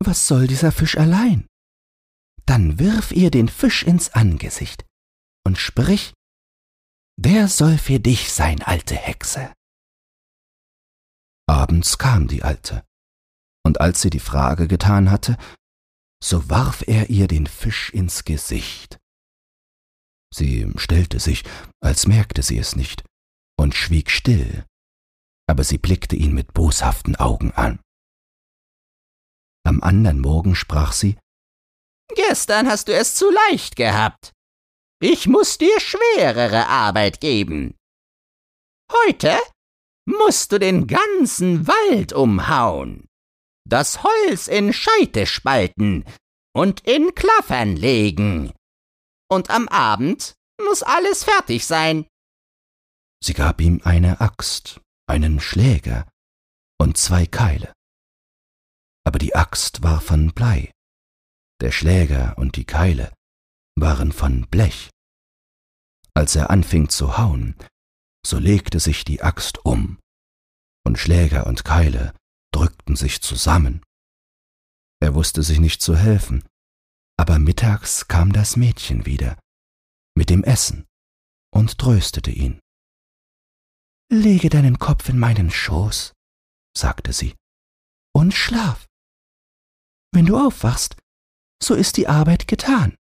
was 0.06 0.28
soll 0.28 0.48
dieser 0.48 0.72
Fisch 0.72 0.98
allein? 0.98 1.48
Dann 2.46 2.80
wirf 2.80 3.12
ihr 3.12 3.32
den 3.32 3.50
Fisch 3.50 3.84
ins 3.84 4.10
Angesicht 4.10 4.86
und 5.46 5.58
sprich, 5.58 6.14
der 7.18 7.48
soll 7.48 7.78
für 7.78 8.00
dich 8.00 8.32
sein, 8.32 8.62
alte 8.62 8.96
Hexe. 8.96 9.54
Abends 11.48 11.98
kam 11.98 12.28
die 12.28 12.44
Alte, 12.44 12.84
und 13.64 13.80
als 13.80 14.02
sie 14.02 14.10
die 14.10 14.20
Frage 14.20 14.68
getan 14.68 15.10
hatte, 15.10 15.38
so 16.24 16.50
warf 16.50 16.84
er 16.88 17.10
ihr 17.10 17.28
den 17.28 17.48
Fisch 17.48 17.90
ins 17.92 18.26
Gesicht. 18.26 18.98
Sie 20.34 20.72
stellte 20.76 21.20
sich, 21.20 21.44
als 21.82 22.08
merkte 22.08 22.42
sie 22.44 22.58
es 22.58 22.76
nicht, 22.76 23.04
und 23.58 23.76
schwieg 23.76 24.12
still, 24.12 24.66
aber 25.48 25.64
sie 25.64 25.78
blickte 25.78 26.16
ihn 26.16 26.34
mit 26.34 26.54
boshaften 26.54 27.16
Augen 27.16 27.52
an. 27.52 27.80
Am 29.66 29.82
andern 29.82 30.20
Morgen 30.20 30.56
sprach 30.56 30.94
sie 30.94 31.18
Gestern 32.14 32.68
hast 32.68 32.88
du 32.88 32.94
es 32.94 33.16
zu 33.16 33.32
leicht 33.32 33.76
gehabt. 33.76 34.32
Ich 35.02 35.28
muss 35.28 35.58
dir 35.58 35.80
schwerere 35.80 36.68
Arbeit 36.68 37.20
geben. 37.20 37.76
Heute 38.92 39.38
musst 40.06 40.52
du 40.52 40.60
den 40.60 40.86
ganzen 40.86 41.68
Wald 41.68 42.14
umhauen, 42.14 43.08
das 43.68 44.04
Holz 44.04 44.48
in 44.48 44.72
Scheite 44.72 45.26
spalten 45.26 46.06
und 46.56 46.82
in 46.82 47.16
Klaffern 47.16 47.76
legen. 47.76 48.54
Und 49.30 49.50
am 49.50 49.68
Abend 49.68 50.36
muss 50.62 50.84
alles 50.84 51.24
fertig 51.24 51.66
sein. 51.66 52.06
Sie 53.24 53.34
gab 53.34 53.60
ihm 53.60 53.82
eine 53.84 54.22
Axt, 54.22 54.80
einen 55.08 55.40
Schläger 55.40 56.08
und 56.80 56.98
zwei 56.98 57.26
Keile 57.26 57.75
aber 59.06 59.20
die 59.20 59.36
Axt 59.36 59.84
war 59.84 60.02
von 60.02 60.34
Blei, 60.34 60.72
der 61.62 61.72
Schläger 61.72 62.38
und 62.38 62.58
die 62.58 62.66
Keile 62.66 63.14
waren 63.78 64.12
von 64.12 64.48
Blech. 64.48 64.90
Als 66.14 66.36
er 66.36 66.50
anfing 66.50 66.90
zu 66.90 67.18
hauen, 67.18 67.56
so 68.26 68.40
legte 68.40 68.80
sich 68.80 69.06
die 69.06 69.22
Axt 69.22 69.64
um, 69.64 70.00
und 70.86 70.98
Schläger 70.98 71.46
und 71.48 71.64
Keile 71.64 72.14
drückten 72.54 72.96
sich 72.96 73.22
zusammen. 73.22 73.84
Er 75.02 75.14
wusste 75.14 75.44
sich 75.44 75.60
nicht 75.60 75.82
zu 75.82 75.96
helfen, 75.96 76.48
aber 77.18 77.38
mittags 77.38 78.08
kam 78.08 78.34
das 78.34 78.56
Mädchen 78.56 79.06
wieder, 79.06 79.38
mit 80.16 80.30
dem 80.30 80.44
Essen, 80.44 80.86
und 81.54 81.78
tröstete 81.78 82.32
ihn. 82.32 82.60
Lege 84.12 84.50
deinen 84.50 84.80
Kopf 84.80 85.10
in 85.10 85.20
meinen 85.20 85.50
Schoß, 85.52 86.14
sagte 86.76 87.14
sie, 87.14 87.36
und 88.14 88.34
schlaf. 88.34 88.86
Wenn 90.16 90.28
du 90.28 90.38
aufwachst, 90.38 90.96
so 91.62 91.76
ist 91.76 91.98
die 91.98 92.08
Arbeit 92.08 92.48
getan. 92.48 92.96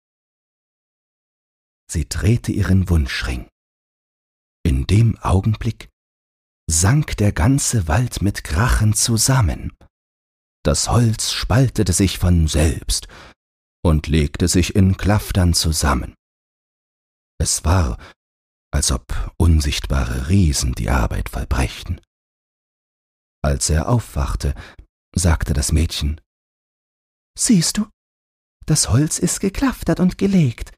Sie 1.87 2.09
drehte 2.09 2.51
ihren 2.51 2.89
Wunschring. 2.89 3.47
In 4.65 4.87
dem 4.87 5.19
Augenblick 5.19 5.89
sank 6.67 7.15
der 7.17 7.31
ganze 7.31 7.87
Wald 7.87 8.23
mit 8.23 8.43
Krachen 8.43 8.95
zusammen, 8.95 9.77
Das 10.65 10.89
Holz 10.89 11.33
spaltete 11.33 11.93
sich 11.93 12.17
von 12.17 12.47
selbst 12.47 13.07
und 13.85 14.07
legte 14.07 14.47
sich 14.47 14.75
in 14.75 14.97
Klaftern 14.97 15.53
zusammen. 15.53 16.15
Es 17.39 17.63
war, 17.63 17.99
als 18.73 18.91
ob 18.91 19.35
unsichtbare 19.37 20.29
Riesen 20.29 20.73
die 20.73 20.89
Arbeit 20.89 21.29
vollbrächten. 21.29 22.01
Als 23.43 23.69
er 23.69 23.87
aufwachte, 23.87 24.55
sagte 25.15 25.53
das 25.53 25.71
Mädchen 25.71 26.19
Siehst 27.37 27.77
du, 27.77 27.89
das 28.65 28.89
Holz 28.89 29.19
ist 29.19 29.39
geklaftert 29.39 29.99
und 29.99 30.17
gelegt. 30.17 30.73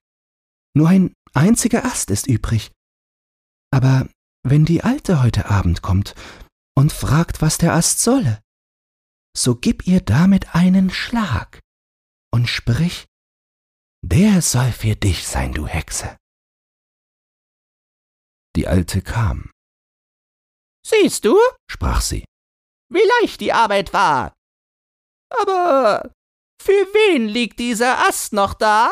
Nur 0.76 0.90
ein 0.90 1.14
einziger 1.34 1.86
Ast 1.86 2.10
ist 2.10 2.28
übrig. 2.28 2.72
Aber 3.72 4.10
wenn 4.44 4.66
die 4.66 4.84
Alte 4.84 5.22
heute 5.22 5.50
Abend 5.50 5.82
kommt 5.82 6.16
und 6.76 6.94
fragt, 6.94 7.42
was 7.42 7.58
der 7.58 7.74
Ast 7.74 8.00
solle, 8.00 8.42
so 9.36 9.56
gib 9.56 9.86
ihr 9.88 10.02
damit 10.02 10.56
einen 10.56 10.90
Schlag 10.90 11.60
und 12.32 12.48
sprich, 12.48 13.06
der 14.02 14.42
soll 14.42 14.72
für 14.72 14.96
dich 14.96 15.28
sein, 15.28 15.54
du 15.54 15.68
Hexe. 15.68 16.18
Die 18.56 18.68
Alte 18.68 19.02
kam. 19.02 19.52
Siehst 20.88 21.26
du, 21.26 21.38
sprach 21.70 22.02
sie, 22.02 22.24
wie 22.90 23.04
leicht 23.22 23.42
die 23.42 23.52
Arbeit 23.52 23.92
war. 23.92 24.34
Aber 25.30 26.15
für 26.62 26.72
wen 26.72 27.28
liegt 27.28 27.60
dieser 27.60 28.08
Ast 28.08 28.34
noch 28.34 28.54
da? 28.54 28.92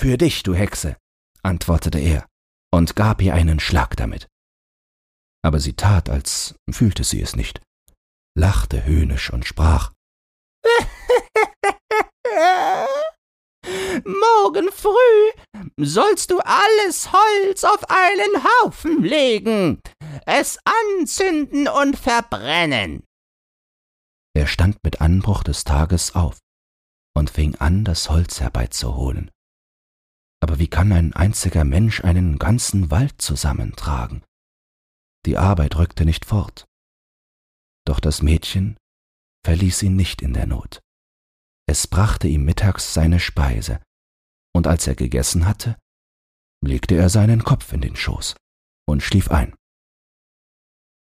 Für 0.00 0.18
dich, 0.18 0.42
du 0.42 0.54
Hexe, 0.54 0.96
antwortete 1.42 1.98
er 1.98 2.26
und 2.72 2.96
gab 2.96 3.22
ihr 3.22 3.34
einen 3.34 3.60
Schlag 3.60 3.96
damit. 3.96 4.28
Aber 5.42 5.60
sie 5.60 5.74
tat, 5.74 6.08
als 6.08 6.54
fühlte 6.70 7.04
sie 7.04 7.20
es 7.22 7.36
nicht, 7.36 7.60
lachte 8.36 8.84
höhnisch 8.84 9.32
und 9.32 9.44
sprach 9.44 9.92
Morgen 14.04 14.70
früh 14.72 15.32
sollst 15.76 16.30
du 16.30 16.38
alles 16.40 17.10
Holz 17.12 17.64
auf 17.64 17.88
einen 17.88 18.44
Haufen 18.44 19.02
legen, 19.02 19.80
es 20.24 20.58
anzünden 20.64 21.66
und 21.68 21.98
verbrennen. 21.98 23.02
Er 24.34 24.46
stand 24.46 24.76
mit 24.84 25.00
Anbruch 25.00 25.42
des 25.42 25.64
Tages 25.64 26.14
auf 26.14 26.38
und 27.16 27.30
fing 27.30 27.54
an, 27.56 27.84
das 27.84 28.10
Holz 28.10 28.40
herbeizuholen. 28.40 29.30
Aber 30.42 30.58
wie 30.58 30.68
kann 30.68 30.92
ein 30.92 31.14
einziger 31.14 31.64
Mensch 31.64 32.04
einen 32.04 32.38
ganzen 32.38 32.90
Wald 32.90 33.20
zusammentragen? 33.20 34.22
Die 35.24 35.38
Arbeit 35.38 35.76
rückte 35.76 36.04
nicht 36.04 36.26
fort. 36.26 36.66
Doch 37.86 38.00
das 38.00 38.20
Mädchen 38.20 38.76
verließ 39.44 39.82
ihn 39.82 39.96
nicht 39.96 40.20
in 40.20 40.34
der 40.34 40.46
Not. 40.46 40.80
Es 41.66 41.86
brachte 41.86 42.28
ihm 42.28 42.44
mittags 42.44 42.92
seine 42.92 43.18
Speise, 43.18 43.80
und 44.54 44.66
als 44.66 44.86
er 44.86 44.94
gegessen 44.94 45.46
hatte, 45.46 45.76
legte 46.64 46.96
er 46.96 47.08
seinen 47.08 47.44
Kopf 47.44 47.72
in 47.72 47.80
den 47.80 47.96
Schoß 47.96 48.36
und 48.86 49.02
schlief 49.02 49.30
ein. 49.30 49.54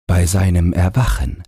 Bei 0.07 0.27
seinem 0.27 0.71
Erwachen 0.71 1.43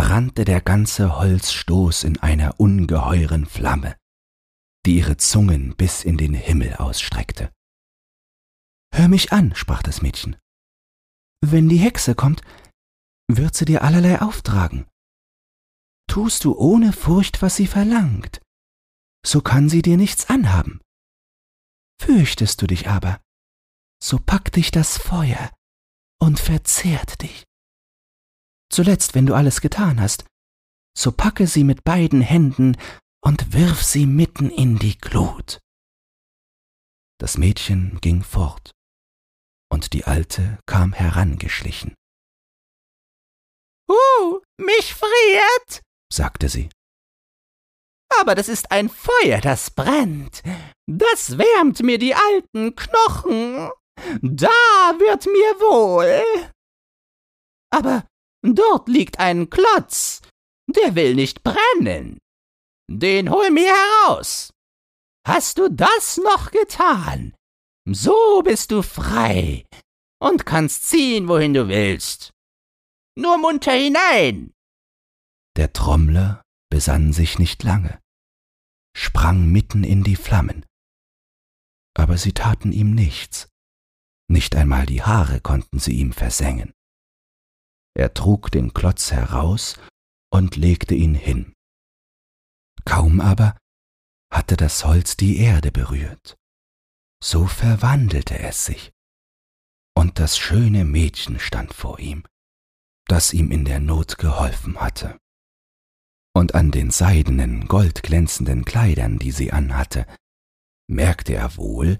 brannte 0.00 0.46
der 0.46 0.62
ganze 0.62 1.18
Holzstoß 1.18 2.04
in 2.04 2.18
einer 2.20 2.58
ungeheuren 2.58 3.44
Flamme, 3.44 3.98
die 4.86 4.96
ihre 4.96 5.18
Zungen 5.18 5.76
bis 5.76 6.04
in 6.04 6.16
den 6.16 6.32
Himmel 6.32 6.76
ausstreckte. 6.76 7.52
Hör 8.94 9.08
mich 9.08 9.30
an, 9.30 9.54
sprach 9.54 9.82
das 9.82 10.00
Mädchen. 10.00 10.36
Wenn 11.44 11.68
die 11.68 11.76
Hexe 11.76 12.14
kommt, 12.14 12.40
wird 13.30 13.54
sie 13.54 13.66
dir 13.66 13.82
allerlei 13.82 14.22
auftragen. 14.22 14.86
Tust 16.08 16.44
du 16.44 16.56
ohne 16.56 16.94
Furcht, 16.94 17.42
was 17.42 17.56
sie 17.56 17.66
verlangt, 17.66 18.40
so 19.22 19.42
kann 19.42 19.68
sie 19.68 19.82
dir 19.82 19.98
nichts 19.98 20.30
anhaben. 20.30 20.80
Fürchtest 22.00 22.62
du 22.62 22.66
dich 22.66 22.88
aber, 22.88 23.20
so 24.02 24.18
packt 24.18 24.56
dich 24.56 24.70
das 24.70 24.96
Feuer 24.96 25.52
und 26.18 26.40
verzehrt 26.40 27.20
dich. 27.20 27.49
Zuletzt, 28.70 29.14
wenn 29.14 29.26
du 29.26 29.34
alles 29.34 29.60
getan 29.60 30.00
hast, 30.00 30.24
so 30.96 31.12
packe 31.12 31.46
sie 31.46 31.64
mit 31.64 31.84
beiden 31.84 32.20
Händen 32.20 32.76
und 33.22 33.52
wirf 33.52 33.82
sie 33.82 34.06
mitten 34.06 34.50
in 34.50 34.78
die 34.78 34.96
Glut. 34.98 35.60
Das 37.18 37.36
Mädchen 37.36 37.98
ging 38.00 38.22
fort, 38.22 38.70
und 39.70 39.92
die 39.92 40.04
Alte 40.04 40.58
kam 40.66 40.92
herangeschlichen. 40.92 41.94
Uh, 43.88 44.40
mich 44.56 44.94
friert, 44.94 45.82
sagte 46.12 46.48
sie. 46.48 46.70
Aber 48.20 48.34
das 48.34 48.48
ist 48.48 48.70
ein 48.70 48.88
Feuer, 48.88 49.40
das 49.40 49.70
brennt. 49.70 50.42
Das 50.86 51.38
wärmt 51.38 51.82
mir 51.82 51.98
die 51.98 52.14
alten 52.14 52.74
Knochen. 52.74 53.70
Da 54.22 54.48
wird 54.98 55.26
mir 55.26 55.60
wohl. 55.60 56.24
Aber 57.70 58.06
dort 58.42 58.88
liegt 58.88 59.18
ein 59.18 59.50
Klotz. 59.50 60.22
Der 60.68 60.94
will 60.94 61.14
nicht 61.14 61.42
brennen. 61.42 62.18
Den 62.90 63.30
hol 63.30 63.50
mir 63.50 63.72
heraus. 63.72 64.52
Hast 65.26 65.58
du 65.58 65.68
das 65.68 66.16
noch 66.16 66.50
getan? 66.50 67.34
So 67.88 68.42
bist 68.42 68.70
du 68.70 68.82
frei 68.82 69.64
und 70.20 70.46
kannst 70.46 70.88
ziehen, 70.88 71.28
wohin 71.28 71.54
du 71.54 71.68
willst. 71.68 72.30
Nur 73.16 73.38
munter 73.38 73.72
hinein. 73.72 74.52
Der 75.56 75.72
Trommler 75.72 76.42
besann 76.70 77.12
sich 77.12 77.38
nicht 77.38 77.62
lange, 77.64 78.00
sprang 78.96 79.46
mitten 79.50 79.82
in 79.82 80.04
die 80.04 80.16
Flammen. 80.16 80.64
Aber 81.96 82.16
sie 82.16 82.32
taten 82.32 82.72
ihm 82.72 82.94
nichts, 82.94 83.48
nicht 84.28 84.54
einmal 84.54 84.86
die 84.86 85.02
Haare 85.02 85.40
konnten 85.40 85.80
sie 85.80 85.94
ihm 85.94 86.12
versengen. 86.12 86.72
Er 87.94 88.14
trug 88.14 88.50
den 88.50 88.72
Klotz 88.72 89.12
heraus 89.12 89.78
und 90.32 90.56
legte 90.56 90.94
ihn 90.94 91.14
hin. 91.14 91.52
Kaum 92.84 93.20
aber 93.20 93.56
hatte 94.32 94.56
das 94.56 94.84
Holz 94.84 95.16
die 95.16 95.38
Erde 95.38 95.72
berührt, 95.72 96.36
so 97.22 97.46
verwandelte 97.46 98.38
es 98.38 98.64
sich, 98.64 98.92
und 99.96 100.18
das 100.18 100.38
schöne 100.38 100.84
Mädchen 100.84 101.38
stand 101.38 101.74
vor 101.74 101.98
ihm, 101.98 102.24
das 103.06 103.32
ihm 103.32 103.50
in 103.50 103.64
der 103.64 103.80
Not 103.80 104.18
geholfen 104.18 104.80
hatte. 104.80 105.18
Und 106.32 106.54
an 106.54 106.70
den 106.70 106.90
seidenen, 106.90 107.66
goldglänzenden 107.66 108.64
Kleidern, 108.64 109.18
die 109.18 109.32
sie 109.32 109.52
anhatte, 109.52 110.06
merkte 110.88 111.34
er 111.34 111.56
wohl, 111.56 111.98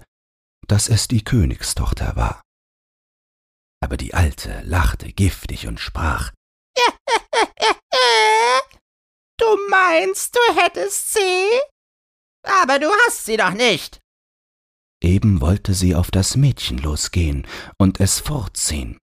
dass 0.67 0.87
es 0.87 1.09
die 1.09 1.23
Königstochter 1.23 2.15
war. 2.15 2.41
Aber 3.81 3.97
die 3.97 4.13
Alte 4.13 4.61
lachte 4.63 5.11
giftig 5.11 5.67
und 5.67 5.79
sprach 5.79 6.31
Du 9.37 9.57
meinst, 9.69 10.35
du 10.35 10.39
hättest 10.61 11.13
sie? 11.13 11.47
Aber 12.43 12.79
du 12.79 12.87
hast 13.05 13.25
sie 13.25 13.37
doch 13.37 13.53
nicht. 13.53 13.99
Eben 15.03 15.41
wollte 15.41 15.73
sie 15.73 15.95
auf 15.95 16.11
das 16.11 16.35
Mädchen 16.37 16.77
losgehen 16.77 17.47
und 17.77 17.99
es 17.99 18.19
fortziehen. 18.19 18.99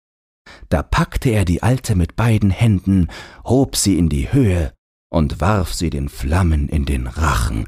Da 0.70 0.84
packte 0.84 1.30
er 1.30 1.46
die 1.46 1.64
Alte 1.64 1.96
mit 1.96 2.16
beiden 2.18 2.52
Händen, 2.52 3.10
hob 3.46 3.78
sie 3.78 3.98
in 3.98 4.10
die 4.10 4.32
Höhe 4.32 4.74
und 5.10 5.40
warf 5.40 5.74
sie 5.74 5.90
den 5.90 6.10
Flammen 6.10 6.68
in 6.68 6.86
den 6.86 7.08
Rachen, 7.08 7.68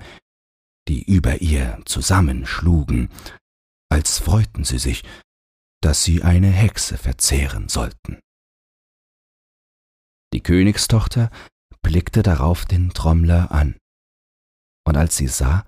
die 0.88 1.04
über 1.04 1.41
ihr 1.41 1.80
zusammenschlugen, 1.86 3.10
als 3.89 4.20
freuten 4.20 4.65
sie 4.65 4.80
sich, 4.80 5.04
dass 5.88 6.04
sie 6.04 6.21
eine 6.21 6.50
Hexe 6.50 6.97
verzehren 6.97 7.69
sollten. 7.69 8.19
Die 10.34 10.43
Königstochter 10.43 11.32
blickte 11.82 12.23
darauf 12.23 12.65
den 12.65 12.89
Trommler 12.89 13.54
an, 13.54 13.78
und 14.86 14.97
als 14.97 15.15
sie 15.15 15.30
sah, 15.30 15.65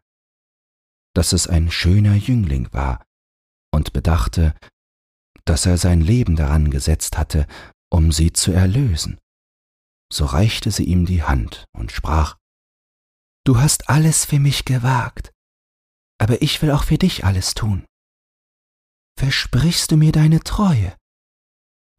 dass 1.16 1.32
es 1.32 1.48
ein 1.48 1.72
schöner 1.72 2.16
Jüngling 2.16 2.68
war, 2.74 3.02
und 3.74 3.94
bedachte, 3.94 4.54
dass 5.46 5.66
er 5.66 5.78
sein 5.78 6.02
Leben 6.02 6.36
daran 6.36 6.70
gesetzt 6.70 7.18
hatte, 7.18 7.48
um 7.90 8.12
sie 8.12 8.34
zu 8.34 8.52
erlösen, 8.52 9.20
so 10.12 10.26
reichte 10.26 10.70
sie 10.70 10.84
ihm 10.84 11.06
die 11.06 11.24
Hand 11.24 11.64
und 11.72 11.94
sprach 11.94 12.36
Du 13.46 13.58
hast 13.58 13.88
alles 13.88 14.26
für 14.26 14.42
mich 14.42 14.66
gewagt, 14.66 15.32
aber 16.18 16.42
ich 16.42 16.62
will 16.62 16.72
auch 16.72 16.84
für 16.84 16.98
dich 16.98 17.24
alles 17.24 17.54
tun. 17.54 17.86
Versprichst 19.20 19.92
du 19.92 19.98
mir 19.98 20.14
deine 20.14 20.40
Treue, 20.46 20.96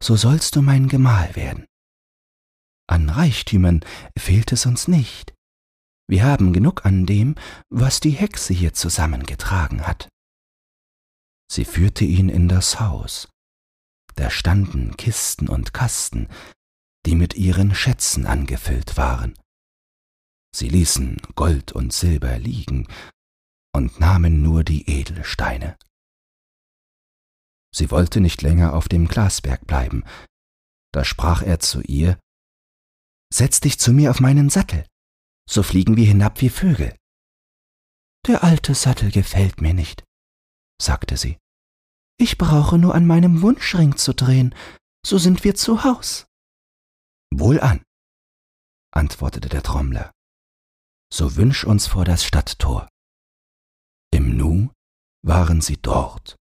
so 0.03 0.15
sollst 0.15 0.55
du 0.55 0.63
mein 0.63 0.87
Gemahl 0.87 1.35
werden. 1.35 1.67
An 2.89 3.11
Reichtümern 3.11 3.85
fehlt 4.17 4.51
es 4.51 4.65
uns 4.65 4.87
nicht. 4.87 5.31
Wir 6.09 6.23
haben 6.23 6.51
genug 6.51 6.83
an 6.83 7.05
dem, 7.05 7.35
was 7.69 7.99
die 7.99 8.09
Hexe 8.09 8.55
hier 8.55 8.73
zusammengetragen 8.73 9.85
hat. 9.85 10.09
Sie 11.47 11.63
führte 11.63 12.05
ihn 12.05 12.27
in 12.27 12.47
das 12.47 12.79
Haus. 12.79 13.29
Da 14.15 14.31
standen 14.31 14.97
Kisten 14.97 15.47
und 15.47 15.75
Kasten, 15.75 16.27
die 17.05 17.13
mit 17.13 17.35
ihren 17.35 17.75
Schätzen 17.75 18.25
angefüllt 18.25 18.97
waren. 18.97 19.37
Sie 20.55 20.69
ließen 20.69 21.17
Gold 21.35 21.71
und 21.71 21.93
Silber 21.93 22.39
liegen 22.39 22.87
und 23.75 23.99
nahmen 23.99 24.41
nur 24.41 24.63
die 24.63 24.89
Edelsteine. 24.89 25.77
Sie 27.73 27.91
wollte 27.91 28.19
nicht 28.19 28.41
länger 28.41 28.73
auf 28.73 28.87
dem 28.87 29.07
Glasberg 29.07 29.65
bleiben. 29.65 30.03
Da 30.93 31.05
sprach 31.05 31.41
er 31.41 31.59
zu 31.59 31.81
ihr 31.81 32.19
Setz 33.33 33.61
dich 33.61 33.79
zu 33.79 33.93
mir 33.93 34.11
auf 34.11 34.19
meinen 34.19 34.49
Sattel, 34.49 34.85
so 35.49 35.63
fliegen 35.63 35.95
wir 35.95 36.05
hinab 36.05 36.41
wie 36.41 36.49
Vögel. 36.49 36.95
Der 38.27 38.43
alte 38.43 38.75
Sattel 38.75 39.09
gefällt 39.09 39.61
mir 39.61 39.73
nicht, 39.73 40.03
sagte 40.81 41.15
sie. 41.15 41.37
Ich 42.19 42.37
brauche 42.37 42.77
nur 42.77 42.93
an 42.93 43.07
meinem 43.07 43.41
Wunschring 43.41 43.95
zu 43.95 44.13
drehen, 44.13 44.53
so 45.05 45.17
sind 45.17 45.45
wir 45.45 45.55
zu 45.55 45.83
Haus. 45.85 46.25
Wohlan, 47.33 47.81
antwortete 48.93 49.47
der 49.47 49.63
Trommler. 49.63 50.11
So 51.11 51.35
wünsch 51.37 51.63
uns 51.63 51.87
vor 51.87 52.05
das 52.05 52.25
Stadttor. 52.25 52.87
Im 54.13 54.35
Nu 54.35 54.71
waren 55.23 55.61
sie 55.61 55.77
dort. 55.77 56.35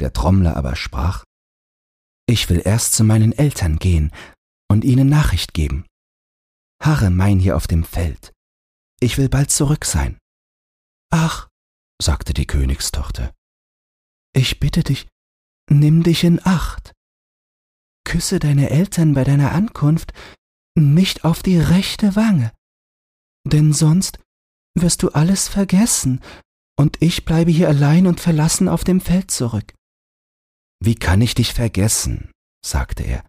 Der 0.00 0.12
Trommler 0.12 0.56
aber 0.56 0.76
sprach, 0.76 1.24
Ich 2.28 2.48
will 2.48 2.60
erst 2.64 2.94
zu 2.94 3.04
meinen 3.04 3.32
Eltern 3.32 3.76
gehen 3.76 4.10
und 4.68 4.84
ihnen 4.84 5.08
Nachricht 5.08 5.54
geben. 5.54 5.86
Harre 6.82 7.10
mein 7.10 7.38
hier 7.38 7.56
auf 7.56 7.66
dem 7.66 7.84
Feld. 7.84 8.32
Ich 9.00 9.16
will 9.18 9.28
bald 9.28 9.50
zurück 9.50 9.84
sein. 9.84 10.18
Ach, 11.10 11.48
sagte 12.02 12.34
die 12.34 12.46
Königstochter, 12.46 13.32
ich 14.34 14.60
bitte 14.60 14.82
dich, 14.82 15.08
nimm 15.70 16.02
dich 16.02 16.24
in 16.24 16.44
Acht. 16.44 16.92
Küsse 18.04 18.38
deine 18.38 18.70
Eltern 18.70 19.14
bei 19.14 19.24
deiner 19.24 19.52
Ankunft 19.52 20.12
nicht 20.78 21.24
auf 21.24 21.42
die 21.42 21.58
rechte 21.58 22.16
Wange, 22.16 22.52
denn 23.46 23.72
sonst 23.72 24.18
wirst 24.74 25.02
du 25.02 25.10
alles 25.10 25.48
vergessen, 25.48 26.20
und 26.78 27.00
ich 27.00 27.24
bleibe 27.24 27.50
hier 27.50 27.68
allein 27.68 28.06
und 28.06 28.20
verlassen 28.20 28.68
auf 28.68 28.84
dem 28.84 29.00
Feld 29.00 29.30
zurück. 29.30 29.74
Wie 30.80 30.94
kann 30.94 31.20
ich 31.20 31.34
dich 31.34 31.54
vergessen? 31.54 32.30
sagte 32.64 33.04
er 33.04 33.24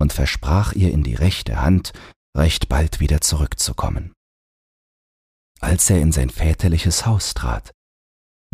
und 0.00 0.12
versprach 0.12 0.72
ihr 0.72 0.92
in 0.92 1.02
die 1.02 1.14
rechte 1.14 1.60
Hand, 1.60 1.92
recht 2.36 2.68
bald 2.68 3.00
wieder 3.00 3.20
zurückzukommen. 3.20 4.12
Als 5.60 5.90
er 5.90 6.00
in 6.00 6.12
sein 6.12 6.30
väterliches 6.30 7.04
Haus 7.04 7.34
trat, 7.34 7.72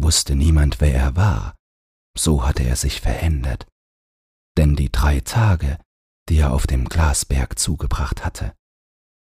wusste 0.00 0.36
niemand, 0.36 0.80
wer 0.80 0.94
er 0.94 1.16
war, 1.16 1.54
so 2.16 2.46
hatte 2.46 2.62
er 2.62 2.76
sich 2.76 3.00
verändert, 3.00 3.66
denn 4.56 4.74
die 4.74 4.90
drei 4.90 5.20
Tage, 5.20 5.78
die 6.28 6.38
er 6.38 6.52
auf 6.52 6.66
dem 6.66 6.88
Glasberg 6.88 7.58
zugebracht 7.58 8.24
hatte, 8.24 8.54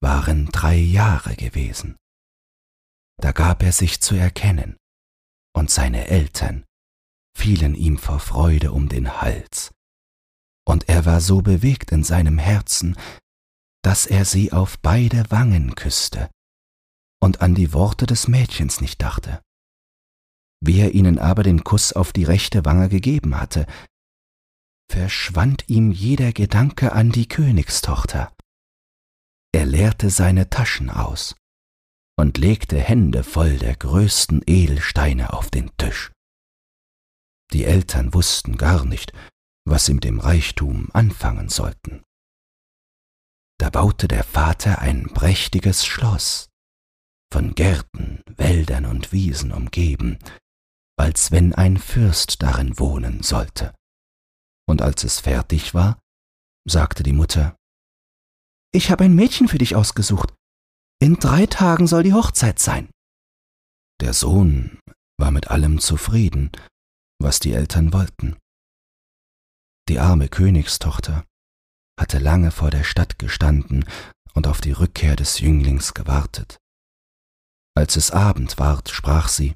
waren 0.02 0.48
drei 0.48 0.76
Jahre 0.76 1.36
gewesen. 1.36 1.96
Da 3.18 3.32
gab 3.32 3.64
er 3.64 3.72
sich 3.72 4.02
zu 4.02 4.14
erkennen, 4.16 4.78
und 5.56 5.72
seine 5.72 6.08
Eltern 6.08 6.66
fielen 7.36 7.76
ihm 7.76 7.98
vor 7.98 8.20
Freude 8.20 8.72
um 8.72 8.90
den 8.90 9.22
Hals, 9.22 9.72
und 10.68 10.90
er 10.90 11.06
war 11.06 11.22
so 11.22 11.42
bewegt 11.42 11.92
in 11.92 12.04
seinem 12.04 12.40
Herzen, 12.40 12.98
dass 13.84 14.06
er 14.08 14.26
sie 14.26 14.52
auf 14.52 14.80
beide 14.80 15.30
Wangen 15.30 15.76
küsste 15.76 16.30
und 17.22 17.42
an 17.42 17.54
die 17.54 17.74
Worte 17.74 18.08
des 18.08 18.28
Mädchens 18.28 18.82
nicht 18.82 19.02
dachte. 19.02 19.42
Wie 20.62 20.80
er 20.80 20.96
ihnen 20.96 21.20
aber 21.20 21.44
den 21.44 21.64
Kuss 21.64 21.94
auf 21.94 22.12
die 22.12 22.24
rechte 22.24 22.66
Wange 22.66 22.90
gegeben 22.90 23.40
hatte, 23.40 23.68
verschwand 24.92 25.66
ihm 25.68 25.92
jeder 25.92 26.32
Gedanke 26.32 26.94
an 26.94 27.12
die 27.12 27.28
Königstochter. 27.28 28.32
Er 29.52 29.66
leerte 29.66 30.10
seine 30.10 30.50
Taschen 30.50 30.90
aus 30.90 31.36
und 32.18 32.38
legte 32.38 32.80
Hände 32.80 33.24
voll 33.24 33.58
der 33.58 33.76
größten 33.76 34.42
Edelsteine 34.46 35.34
auf 35.34 35.50
den 35.50 35.70
Tisch. 35.78 36.12
Die 37.56 37.64
Eltern 37.64 38.14
wussten 38.14 38.58
gar 38.58 38.84
nicht, 38.84 39.14
was 39.66 39.86
sie 39.86 39.94
mit 39.94 40.04
dem 40.04 40.20
Reichtum 40.20 40.90
anfangen 40.92 41.48
sollten. 41.48 42.04
Da 43.58 43.70
baute 43.70 44.10
der 44.10 44.26
Vater 44.26 44.80
ein 44.80 45.06
prächtiges 45.06 45.86
Schloss, 45.86 46.50
von 47.32 47.56
Gärten, 47.56 48.22
Wäldern 48.28 48.86
und 48.86 49.14
Wiesen 49.14 49.54
umgeben, 49.54 50.20
als 51.00 51.32
wenn 51.32 51.56
ein 51.56 51.78
Fürst 51.78 52.44
darin 52.44 52.78
wohnen 52.78 53.24
sollte. 53.24 53.74
Und 54.68 54.82
als 54.82 55.06
es 55.06 55.22
fertig 55.22 55.74
war, 55.74 55.98
sagte 56.68 57.04
die 57.04 57.14
Mutter, 57.14 57.56
Ich 58.74 58.92
habe 58.92 59.06
ein 59.06 59.16
Mädchen 59.16 59.48
für 59.48 59.60
dich 59.60 59.78
ausgesucht. 59.78 60.34
In 61.02 61.20
drei 61.20 61.46
Tagen 61.46 61.88
soll 61.88 62.04
die 62.04 62.14
Hochzeit 62.14 62.60
sein. 62.60 62.90
Der 64.02 64.12
Sohn 64.12 64.78
war 65.18 65.32
mit 65.32 65.48
allem 65.48 65.80
zufrieden, 65.80 66.52
was 67.20 67.40
die 67.40 67.54
Eltern 67.54 67.94
wollten. 67.94 68.38
Die 69.88 70.00
arme 70.00 70.30
Königstochter 70.30 71.26
hatte 72.00 72.20
lange 72.20 72.52
vor 72.52 72.72
der 72.72 72.84
Stadt 72.84 73.20
gestanden 73.20 73.86
und 74.34 74.48
auf 74.48 74.62
die 74.62 74.72
Rückkehr 74.72 75.16
des 75.16 75.40
Jünglings 75.40 75.94
gewartet. 75.94 76.58
Als 77.76 77.96
es 77.96 78.12
Abend 78.12 78.58
ward, 78.58 78.90
sprach 78.90 79.28
sie 79.28 79.56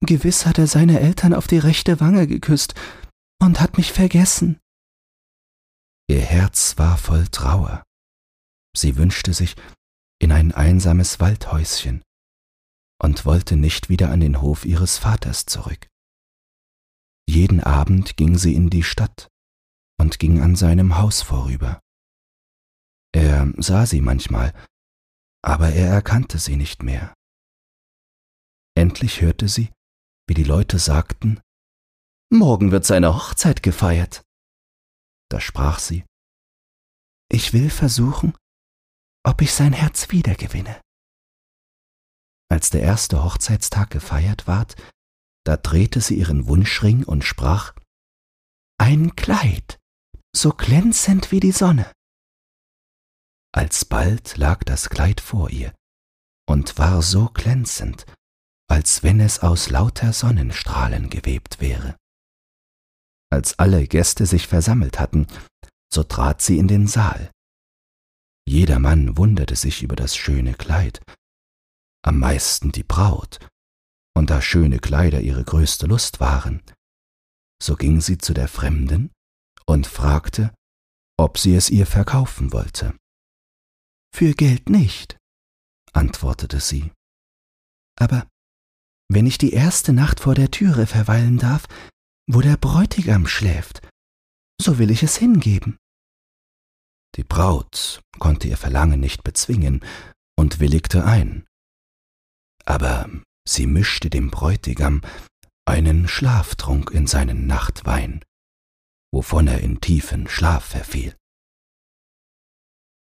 Gewiss 0.00 0.44
hat 0.46 0.58
er 0.58 0.66
seine 0.66 1.00
Eltern 1.00 1.32
auf 1.32 1.46
die 1.46 1.58
rechte 1.58 2.00
Wange 2.00 2.26
geküsst 2.26 2.74
und 3.40 3.60
hat 3.60 3.76
mich 3.76 3.92
vergessen. 3.92 4.60
Ihr 6.08 6.20
Herz 6.20 6.78
war 6.78 6.96
voll 6.98 7.26
Trauer. 7.28 7.82
Sie 8.76 8.96
wünschte 8.96 9.32
sich 9.32 9.56
in 10.20 10.32
ein 10.32 10.52
einsames 10.52 11.18
Waldhäuschen 11.18 12.02
und 13.02 13.24
wollte 13.24 13.56
nicht 13.56 13.88
wieder 13.88 14.10
an 14.10 14.20
den 14.20 14.40
Hof 14.40 14.64
ihres 14.64 14.98
Vaters 14.98 15.46
zurück. 15.46 15.88
Jeden 17.28 17.60
Abend 17.60 18.16
ging 18.16 18.38
sie 18.38 18.54
in 18.54 18.70
die 18.70 18.82
Stadt 18.82 19.28
und 20.00 20.18
ging 20.18 20.40
an 20.40 20.56
seinem 20.56 20.96
Haus 20.96 21.22
vorüber. 21.22 21.80
Er 23.12 23.52
sah 23.56 23.86
sie 23.86 24.00
manchmal, 24.00 24.52
aber 25.42 25.70
er 25.70 25.88
erkannte 25.88 26.38
sie 26.38 26.56
nicht 26.56 26.82
mehr. 26.82 27.14
Endlich 28.76 29.20
hörte 29.22 29.48
sie, 29.48 29.72
wie 30.28 30.34
die 30.34 30.44
Leute 30.44 30.78
sagten, 30.78 31.40
Morgen 32.30 32.72
wird 32.72 32.84
seine 32.84 33.14
Hochzeit 33.14 33.62
gefeiert. 33.62 34.24
Da 35.30 35.40
sprach 35.40 35.78
sie, 35.78 36.04
Ich 37.30 37.52
will 37.52 37.70
versuchen, 37.70 38.36
ob 39.24 39.40
ich 39.42 39.52
sein 39.52 39.72
Herz 39.72 40.10
wiedergewinne. 40.10 40.80
Als 42.48 42.70
der 42.70 42.82
erste 42.82 43.24
Hochzeitstag 43.24 43.90
gefeiert 43.90 44.46
ward, 44.46 44.76
da 45.46 45.56
drehte 45.56 46.00
sie 46.00 46.18
ihren 46.18 46.46
Wunschring 46.48 47.04
und 47.04 47.22
sprach, 47.22 47.72
Ein 48.78 49.14
Kleid, 49.14 49.78
so 50.34 50.50
glänzend 50.50 51.30
wie 51.30 51.38
die 51.38 51.52
Sonne. 51.52 51.90
Alsbald 53.54 54.36
lag 54.36 54.64
das 54.64 54.90
Kleid 54.90 55.20
vor 55.20 55.50
ihr 55.50 55.72
und 56.48 56.78
war 56.78 57.00
so 57.00 57.28
glänzend, 57.28 58.06
als 58.68 59.04
wenn 59.04 59.20
es 59.20 59.38
aus 59.38 59.70
lauter 59.70 60.12
Sonnenstrahlen 60.12 61.10
gewebt 61.10 61.60
wäre. 61.60 61.96
Als 63.30 63.58
alle 63.58 63.86
Gäste 63.86 64.26
sich 64.26 64.48
versammelt 64.48 64.98
hatten, 64.98 65.28
so 65.92 66.02
trat 66.02 66.42
sie 66.42 66.58
in 66.58 66.66
den 66.66 66.88
Saal. 66.88 67.30
Jedermann 68.48 69.16
wunderte 69.16 69.54
sich 69.54 69.82
über 69.82 69.94
das 69.94 70.16
schöne 70.16 70.54
Kleid, 70.54 71.00
am 72.02 72.18
meisten 72.18 72.72
die 72.72 72.84
Braut, 72.84 73.38
und 74.16 74.30
da 74.30 74.40
schöne 74.40 74.78
Kleider 74.78 75.20
ihre 75.20 75.44
größte 75.44 75.86
Lust 75.86 76.20
waren, 76.20 76.62
so 77.62 77.76
ging 77.76 78.00
sie 78.00 78.16
zu 78.16 78.32
der 78.32 78.48
Fremden 78.48 79.12
und 79.66 79.86
fragte, 79.86 80.54
ob 81.18 81.36
sie 81.36 81.54
es 81.54 81.68
ihr 81.68 81.86
verkaufen 81.86 82.50
wollte. 82.50 82.96
Für 84.14 84.32
Geld 84.32 84.70
nicht, 84.70 85.18
antwortete 85.92 86.60
sie. 86.60 86.92
Aber 87.98 88.26
wenn 89.12 89.26
ich 89.26 89.36
die 89.36 89.52
erste 89.52 89.92
Nacht 89.92 90.20
vor 90.20 90.34
der 90.34 90.50
Türe 90.50 90.86
verweilen 90.86 91.36
darf, 91.36 91.66
wo 92.26 92.40
der 92.40 92.56
Bräutigam 92.56 93.26
schläft, 93.26 93.86
so 94.58 94.78
will 94.78 94.90
ich 94.90 95.02
es 95.02 95.16
hingeben. 95.16 95.76
Die 97.16 97.24
Braut 97.24 98.00
konnte 98.18 98.48
ihr 98.48 98.56
Verlangen 98.56 98.98
nicht 98.98 99.24
bezwingen 99.24 99.84
und 100.38 100.58
willigte 100.58 101.04
ein. 101.04 101.44
Aber 102.64 103.08
sie 103.46 103.66
mischte 103.66 104.10
dem 104.10 104.30
Bräutigam 104.30 105.00
einen 105.66 106.08
Schlaftrunk 106.08 106.90
in 106.90 107.06
seinen 107.06 107.46
Nachtwein 107.46 108.22
wovon 109.16 109.46
er 109.46 109.60
in 109.60 109.80
tiefen 109.80 110.28
Schlaf 110.28 110.62
verfiel. 110.62 111.16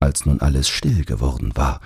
Als 0.02 0.26
nun 0.26 0.42
alles 0.42 0.68
still 0.68 1.06
geworden 1.06 1.56
war, 1.56 1.80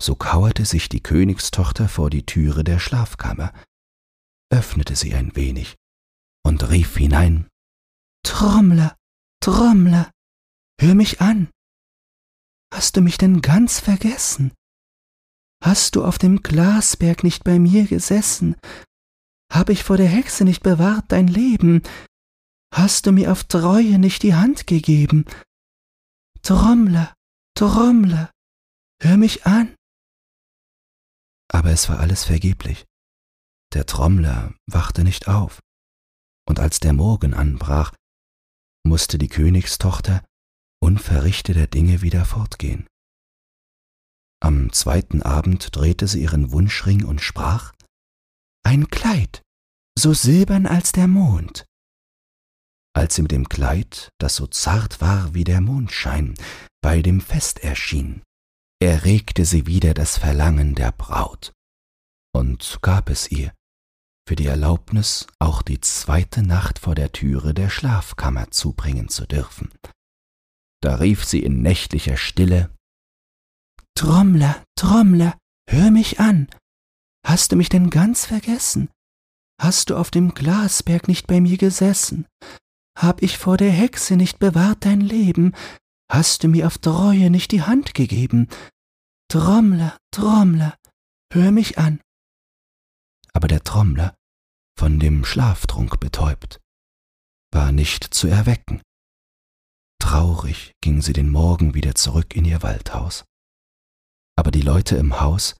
so 0.00 0.14
kauerte 0.14 0.64
sich 0.64 0.88
die 0.88 1.02
Königstochter 1.02 1.88
vor 1.88 2.08
die 2.08 2.24
Türe 2.24 2.62
der 2.62 2.78
Schlafkammer, 2.78 3.52
öffnete 4.48 4.94
sie 4.94 5.12
ein 5.12 5.34
wenig 5.34 5.74
und 6.44 6.68
rief 6.70 6.96
hinein 6.96 7.48
Trommler, 8.24 8.96
Trommler, 9.40 10.12
hör 10.80 10.94
mich 10.94 11.20
an. 11.20 11.50
Hast 12.72 12.96
du 12.96 13.00
mich 13.00 13.18
denn 13.18 13.42
ganz 13.42 13.80
vergessen, 13.80 14.52
Hast 15.62 15.96
du 15.96 16.04
auf 16.04 16.18
dem 16.18 16.42
Glasberg 16.42 17.24
nicht 17.24 17.44
bei 17.44 17.58
mir 17.58 17.86
gesessen? 17.86 18.56
Hab 19.52 19.70
ich 19.70 19.84
vor 19.84 19.96
der 19.96 20.08
Hexe 20.08 20.44
nicht 20.44 20.62
bewahrt 20.62 21.06
dein 21.08 21.28
Leben? 21.28 21.82
Hast 22.74 23.06
du 23.06 23.12
mir 23.12 23.32
auf 23.32 23.44
Treue 23.44 23.98
nicht 23.98 24.22
die 24.22 24.34
Hand 24.34 24.66
gegeben? 24.66 25.24
Trommler, 26.42 27.14
Trommler, 27.56 28.30
hör 29.02 29.16
mich 29.16 29.46
an. 29.46 29.74
Aber 31.48 31.70
es 31.70 31.88
war 31.88 32.00
alles 32.00 32.24
vergeblich. 32.24 32.84
Der 33.72 33.86
Trommler 33.86 34.54
wachte 34.66 35.04
nicht 35.04 35.28
auf, 35.28 35.60
und 36.48 36.60
als 36.60 36.80
der 36.80 36.92
Morgen 36.92 37.34
anbrach, 37.34 37.94
musste 38.84 39.18
die 39.18 39.28
Königstochter 39.28 40.24
unverrichteter 40.80 41.66
Dinge 41.66 42.02
wieder 42.02 42.24
fortgehen. 42.24 42.86
Am 44.40 44.72
zweiten 44.72 45.22
Abend 45.22 45.74
drehte 45.74 46.06
sie 46.06 46.22
ihren 46.22 46.52
Wunschring 46.52 47.04
und 47.04 47.20
sprach 47.20 47.72
Ein 48.64 48.88
Kleid, 48.88 49.42
so 49.98 50.12
silbern 50.12 50.66
als 50.66 50.92
der 50.92 51.08
Mond. 51.08 51.64
Als 52.94 53.14
sie 53.14 53.22
mit 53.22 53.32
dem 53.32 53.48
Kleid, 53.48 54.10
das 54.18 54.36
so 54.36 54.46
zart 54.46 55.00
war 55.00 55.34
wie 55.34 55.44
der 55.44 55.60
Mondschein, 55.60 56.34
bei 56.82 57.02
dem 57.02 57.20
Fest 57.20 57.62
erschien, 57.62 58.22
erregte 58.82 59.44
sie 59.44 59.66
wieder 59.66 59.94
das 59.94 60.18
Verlangen 60.18 60.74
der 60.74 60.92
Braut 60.92 61.52
und 62.36 62.78
gab 62.82 63.08
es 63.08 63.30
ihr, 63.30 63.52
für 64.28 64.36
die 64.36 64.46
Erlaubnis, 64.46 65.26
auch 65.38 65.62
die 65.62 65.80
zweite 65.80 66.42
Nacht 66.42 66.78
vor 66.78 66.94
der 66.94 67.12
Türe 67.12 67.54
der 67.54 67.70
Schlafkammer 67.70 68.50
zubringen 68.50 69.08
zu 69.08 69.26
dürfen. 69.26 69.70
Da 70.82 70.96
rief 70.96 71.24
sie 71.24 71.42
in 71.42 71.62
nächtlicher 71.62 72.16
Stille 72.16 72.70
Trommler, 73.96 74.62
Trommler, 74.78 75.38
hör 75.70 75.90
mich 75.90 76.20
an. 76.20 76.48
Hast 77.26 77.50
du 77.50 77.56
mich 77.56 77.70
denn 77.70 77.88
ganz 77.88 78.26
vergessen? 78.26 78.90
Hast 79.58 79.88
du 79.88 79.96
auf 79.96 80.10
dem 80.10 80.34
Glasberg 80.34 81.08
nicht 81.08 81.26
bei 81.26 81.40
mir 81.40 81.56
gesessen? 81.56 82.26
Hab 82.96 83.22
ich 83.22 83.38
vor 83.38 83.56
der 83.56 83.72
Hexe 83.72 84.16
nicht 84.16 84.38
bewahrt 84.38 84.84
dein 84.84 85.00
Leben? 85.00 85.54
Hast 86.12 86.44
du 86.44 86.48
mir 86.48 86.66
auf 86.66 86.76
Treue 86.76 87.30
nicht 87.30 87.52
die 87.52 87.62
Hand 87.62 87.94
gegeben? 87.94 88.48
Trommler, 89.28 89.96
Trommler, 90.10 90.76
hör 91.32 91.50
mich 91.50 91.78
an. 91.78 92.02
Aber 93.32 93.48
der 93.48 93.64
Trommler, 93.64 94.14
von 94.78 95.00
dem 95.00 95.24
Schlaftrunk 95.24 96.00
betäubt, 96.00 96.60
war 97.50 97.72
nicht 97.72 98.04
zu 98.12 98.28
erwecken. 98.28 98.82
Traurig 99.98 100.74
ging 100.82 101.00
sie 101.00 101.14
den 101.14 101.30
Morgen 101.30 101.72
wieder 101.72 101.94
zurück 101.94 102.36
in 102.36 102.44
ihr 102.44 102.62
Waldhaus 102.62 103.24
aber 104.36 104.50
die 104.50 104.62
Leute 104.62 104.96
im 104.96 105.20
Haus 105.20 105.56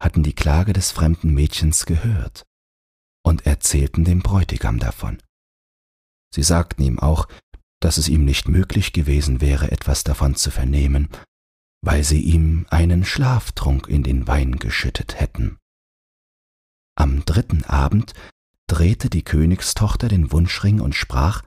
hatten 0.00 0.22
die 0.22 0.32
Klage 0.32 0.72
des 0.72 0.92
fremden 0.92 1.34
Mädchens 1.34 1.84
gehört 1.84 2.44
und 3.22 3.44
erzählten 3.46 4.04
dem 4.04 4.20
Bräutigam 4.20 4.78
davon. 4.78 5.22
Sie 6.34 6.42
sagten 6.42 6.82
ihm 6.82 6.98
auch, 6.98 7.28
dass 7.80 7.98
es 7.98 8.08
ihm 8.08 8.24
nicht 8.24 8.48
möglich 8.48 8.92
gewesen 8.92 9.40
wäre, 9.40 9.70
etwas 9.70 10.04
davon 10.04 10.36
zu 10.36 10.50
vernehmen, 10.50 11.08
weil 11.82 12.04
sie 12.04 12.20
ihm 12.20 12.66
einen 12.70 13.04
Schlaftrunk 13.04 13.88
in 13.88 14.02
den 14.02 14.26
Wein 14.26 14.56
geschüttet 14.56 15.18
hätten. 15.18 15.58
Am 16.96 17.24
dritten 17.24 17.64
Abend 17.64 18.14
drehte 18.68 19.10
die 19.10 19.24
Königstochter 19.24 20.08
den 20.08 20.30
Wunschring 20.30 20.80
und 20.80 20.94
sprach 20.94 21.42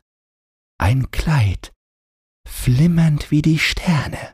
Ein 0.80 1.12
Kleid, 1.12 1.72
flimmernd 2.48 3.32
wie 3.32 3.42
die 3.42 3.60
Sterne 3.60 4.34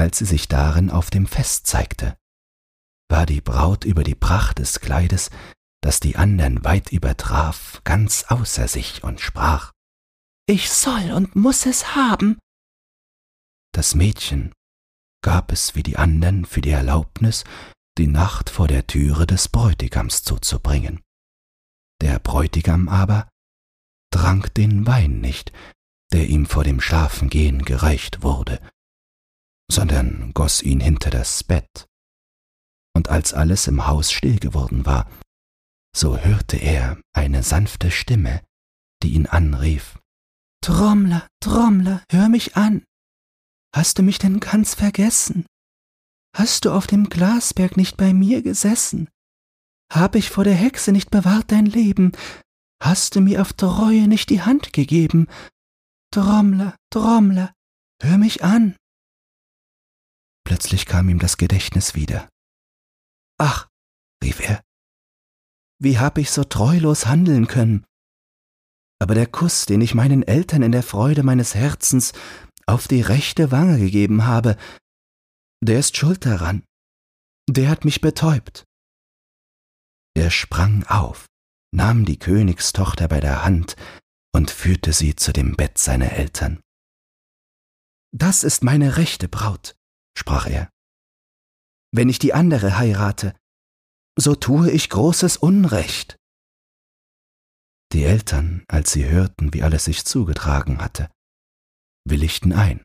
als 0.00 0.18
sie 0.18 0.24
sich 0.24 0.48
darin 0.48 0.90
auf 0.90 1.10
dem 1.10 1.26
Fest 1.26 1.66
zeigte, 1.66 2.16
war 3.10 3.26
die 3.26 3.40
Braut 3.40 3.84
über 3.84 4.02
die 4.02 4.14
Pracht 4.14 4.58
des 4.58 4.80
Kleides, 4.80 5.30
das 5.82 6.00
die 6.00 6.16
andern 6.16 6.64
weit 6.64 6.90
übertraf, 6.90 7.80
ganz 7.84 8.24
außer 8.28 8.68
sich 8.68 9.04
und 9.04 9.20
sprach 9.20 9.72
Ich 10.46 10.70
soll 10.70 11.12
und 11.12 11.36
muss 11.36 11.66
es 11.66 11.94
haben. 11.94 12.38
Das 13.72 13.94
Mädchen 13.94 14.52
gab 15.22 15.52
es 15.52 15.74
wie 15.74 15.82
die 15.82 15.96
andern 15.96 16.44
für 16.44 16.60
die 16.60 16.70
Erlaubnis, 16.70 17.44
die 17.98 18.06
Nacht 18.06 18.50
vor 18.50 18.68
der 18.68 18.86
Türe 18.86 19.26
des 19.26 19.48
Bräutigams 19.48 20.22
zuzubringen. 20.22 21.00
Der 22.00 22.18
Bräutigam 22.18 22.88
aber 22.88 23.28
trank 24.10 24.54
den 24.54 24.86
Wein 24.86 25.20
nicht, 25.20 25.52
der 26.12 26.26
ihm 26.28 26.46
vor 26.46 26.64
dem 26.64 26.80
Schlafengehen 26.80 27.64
gereicht 27.64 28.22
wurde, 28.22 28.60
sondern 29.70 30.32
goss 30.34 30.62
ihn 30.62 30.80
hinter 30.80 31.10
das 31.10 31.44
Bett. 31.44 31.86
Und 32.94 33.08
als 33.08 33.32
alles 33.32 33.66
im 33.66 33.86
Haus 33.86 34.10
still 34.10 34.38
geworden 34.38 34.84
war, 34.84 35.08
so 35.96 36.18
hörte 36.18 36.56
er 36.56 37.00
eine 37.12 37.42
sanfte 37.42 37.90
Stimme, 37.90 38.42
die 39.02 39.14
ihn 39.14 39.26
anrief 39.26 39.98
Trommler, 40.62 41.26
Trommler, 41.40 42.02
hör 42.10 42.28
mich 42.28 42.56
an. 42.56 42.84
Hast 43.74 43.98
du 43.98 44.02
mich 44.02 44.18
denn 44.18 44.40
ganz 44.40 44.74
vergessen? 44.74 45.46
Hast 46.36 46.64
du 46.64 46.72
auf 46.72 46.86
dem 46.86 47.08
Glasberg 47.08 47.76
nicht 47.76 47.96
bei 47.96 48.12
mir 48.12 48.42
gesessen? 48.42 49.08
Hab 49.92 50.14
ich 50.14 50.30
vor 50.30 50.44
der 50.44 50.54
Hexe 50.54 50.92
nicht 50.92 51.10
bewahrt 51.10 51.50
dein 51.50 51.66
Leben? 51.66 52.12
Hast 52.82 53.16
du 53.16 53.20
mir 53.20 53.42
auf 53.42 53.52
Treue 53.52 54.06
nicht 54.06 54.30
die 54.30 54.42
Hand 54.42 54.72
gegeben? 54.72 55.28
Trommler, 56.12 56.76
Trommler, 56.90 57.52
hör 58.02 58.18
mich 58.18 58.44
an. 58.44 58.76
Plötzlich 60.50 60.84
kam 60.84 61.08
ihm 61.08 61.20
das 61.20 61.36
Gedächtnis 61.36 61.94
wieder. 61.94 62.28
Ach, 63.38 63.68
rief 64.20 64.40
er, 64.40 64.60
wie 65.80 66.00
hab 66.00 66.18
ich 66.18 66.32
so 66.32 66.42
treulos 66.42 67.06
handeln 67.06 67.46
können? 67.46 67.86
Aber 69.00 69.14
der 69.14 69.28
Kuss, 69.28 69.64
den 69.64 69.80
ich 69.80 69.94
meinen 69.94 70.24
Eltern 70.24 70.62
in 70.62 70.72
der 70.72 70.82
Freude 70.82 71.22
meines 71.22 71.54
Herzens 71.54 72.14
auf 72.66 72.88
die 72.88 73.00
rechte 73.00 73.52
Wange 73.52 73.78
gegeben 73.78 74.24
habe, 74.26 74.56
der 75.62 75.78
ist 75.78 75.96
schuld 75.96 76.26
daran. 76.26 76.64
Der 77.48 77.68
hat 77.68 77.84
mich 77.84 78.00
betäubt. 78.00 78.64
Er 80.16 80.32
sprang 80.32 80.82
auf, 80.88 81.26
nahm 81.72 82.04
die 82.04 82.18
Königstochter 82.18 83.06
bei 83.06 83.20
der 83.20 83.44
Hand 83.44 83.76
und 84.34 84.50
führte 84.50 84.92
sie 84.94 85.14
zu 85.14 85.32
dem 85.32 85.54
Bett 85.54 85.78
seiner 85.78 86.10
Eltern. 86.10 86.60
Das 88.12 88.42
ist 88.42 88.64
meine 88.64 88.96
rechte 88.96 89.28
Braut, 89.28 89.76
sprach 90.16 90.46
er. 90.46 90.70
Wenn 91.92 92.08
ich 92.08 92.18
die 92.18 92.34
andere 92.34 92.78
heirate, 92.78 93.34
so 94.16 94.34
tue 94.34 94.70
ich 94.70 94.90
großes 94.90 95.36
Unrecht. 95.38 96.16
Die 97.92 98.04
Eltern, 98.04 98.64
als 98.68 98.92
sie 98.92 99.08
hörten, 99.08 99.52
wie 99.52 99.62
alles 99.62 99.84
sich 99.84 100.04
zugetragen 100.04 100.80
hatte, 100.80 101.10
willigten 102.04 102.52
ein. 102.52 102.84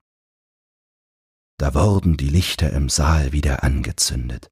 Da 1.60 1.74
wurden 1.74 2.18
die 2.18 2.30
Lichter 2.30 2.72
im 2.74 2.90
Saal 2.90 3.32
wieder 3.32 3.64
angezündet, 3.64 4.50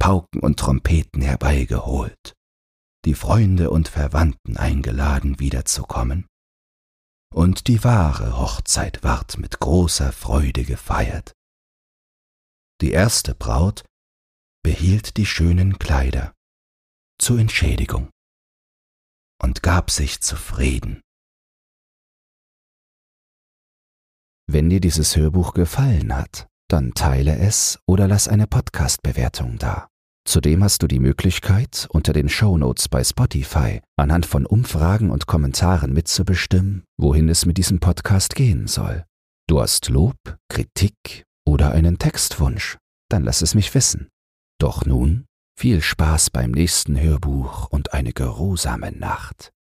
Pauken 0.00 0.40
und 0.40 0.58
Trompeten 0.58 1.22
herbeigeholt, 1.22 2.34
die 3.04 3.14
Freunde 3.14 3.70
und 3.70 3.88
Verwandten 3.88 4.56
eingeladen 4.56 5.38
wiederzukommen, 5.38 6.26
und 7.32 7.68
die 7.68 7.84
wahre 7.84 8.36
Hochzeit 8.38 9.02
ward 9.02 9.38
mit 9.38 9.60
großer 9.60 10.12
Freude 10.12 10.64
gefeiert. 10.64 11.34
Die 12.80 12.92
erste 12.92 13.34
Braut 13.34 13.84
behielt 14.62 15.16
die 15.16 15.26
schönen 15.26 15.78
Kleider 15.78 16.32
zur 17.20 17.40
Entschädigung 17.40 18.10
und 19.42 19.64
gab 19.64 19.90
sich 19.90 20.20
zufrieden. 20.20 21.00
Wenn 24.46 24.70
dir 24.70 24.80
dieses 24.80 25.16
Hörbuch 25.16 25.54
gefallen 25.54 26.14
hat, 26.14 26.46
dann 26.68 26.94
teile 26.94 27.36
es 27.38 27.80
oder 27.86 28.06
lass 28.06 28.28
eine 28.28 28.46
Podcast-Bewertung 28.46 29.58
da. 29.58 29.88
Zudem 30.24 30.62
hast 30.62 30.82
du 30.82 30.86
die 30.86 31.00
Möglichkeit, 31.00 31.88
unter 31.90 32.12
den 32.12 32.28
Shownotes 32.28 32.88
bei 32.88 33.02
Spotify 33.02 33.80
anhand 33.96 34.24
von 34.26 34.46
Umfragen 34.46 35.10
und 35.10 35.26
Kommentaren 35.26 35.92
mitzubestimmen, 35.92 36.84
wohin 36.96 37.28
es 37.28 37.44
mit 37.44 37.58
diesem 37.58 37.80
Podcast 37.80 38.34
gehen 38.36 38.68
soll. 38.68 39.04
Du 39.48 39.60
hast 39.60 39.88
Lob, 39.88 40.16
Kritik 40.48 41.24
oder 41.48 41.72
einen 41.72 41.98
Textwunsch, 41.98 42.76
dann 43.08 43.24
lass 43.24 43.40
es 43.40 43.54
mich 43.54 43.74
wissen. 43.74 44.10
Doch 44.60 44.84
nun 44.84 45.24
viel 45.58 45.80
Spaß 45.80 46.30
beim 46.30 46.50
nächsten 46.50 47.00
Hörbuch 47.00 47.68
und 47.70 47.94
eine 47.94 48.12
geruhsame 48.12 48.92
Nacht. 48.92 49.50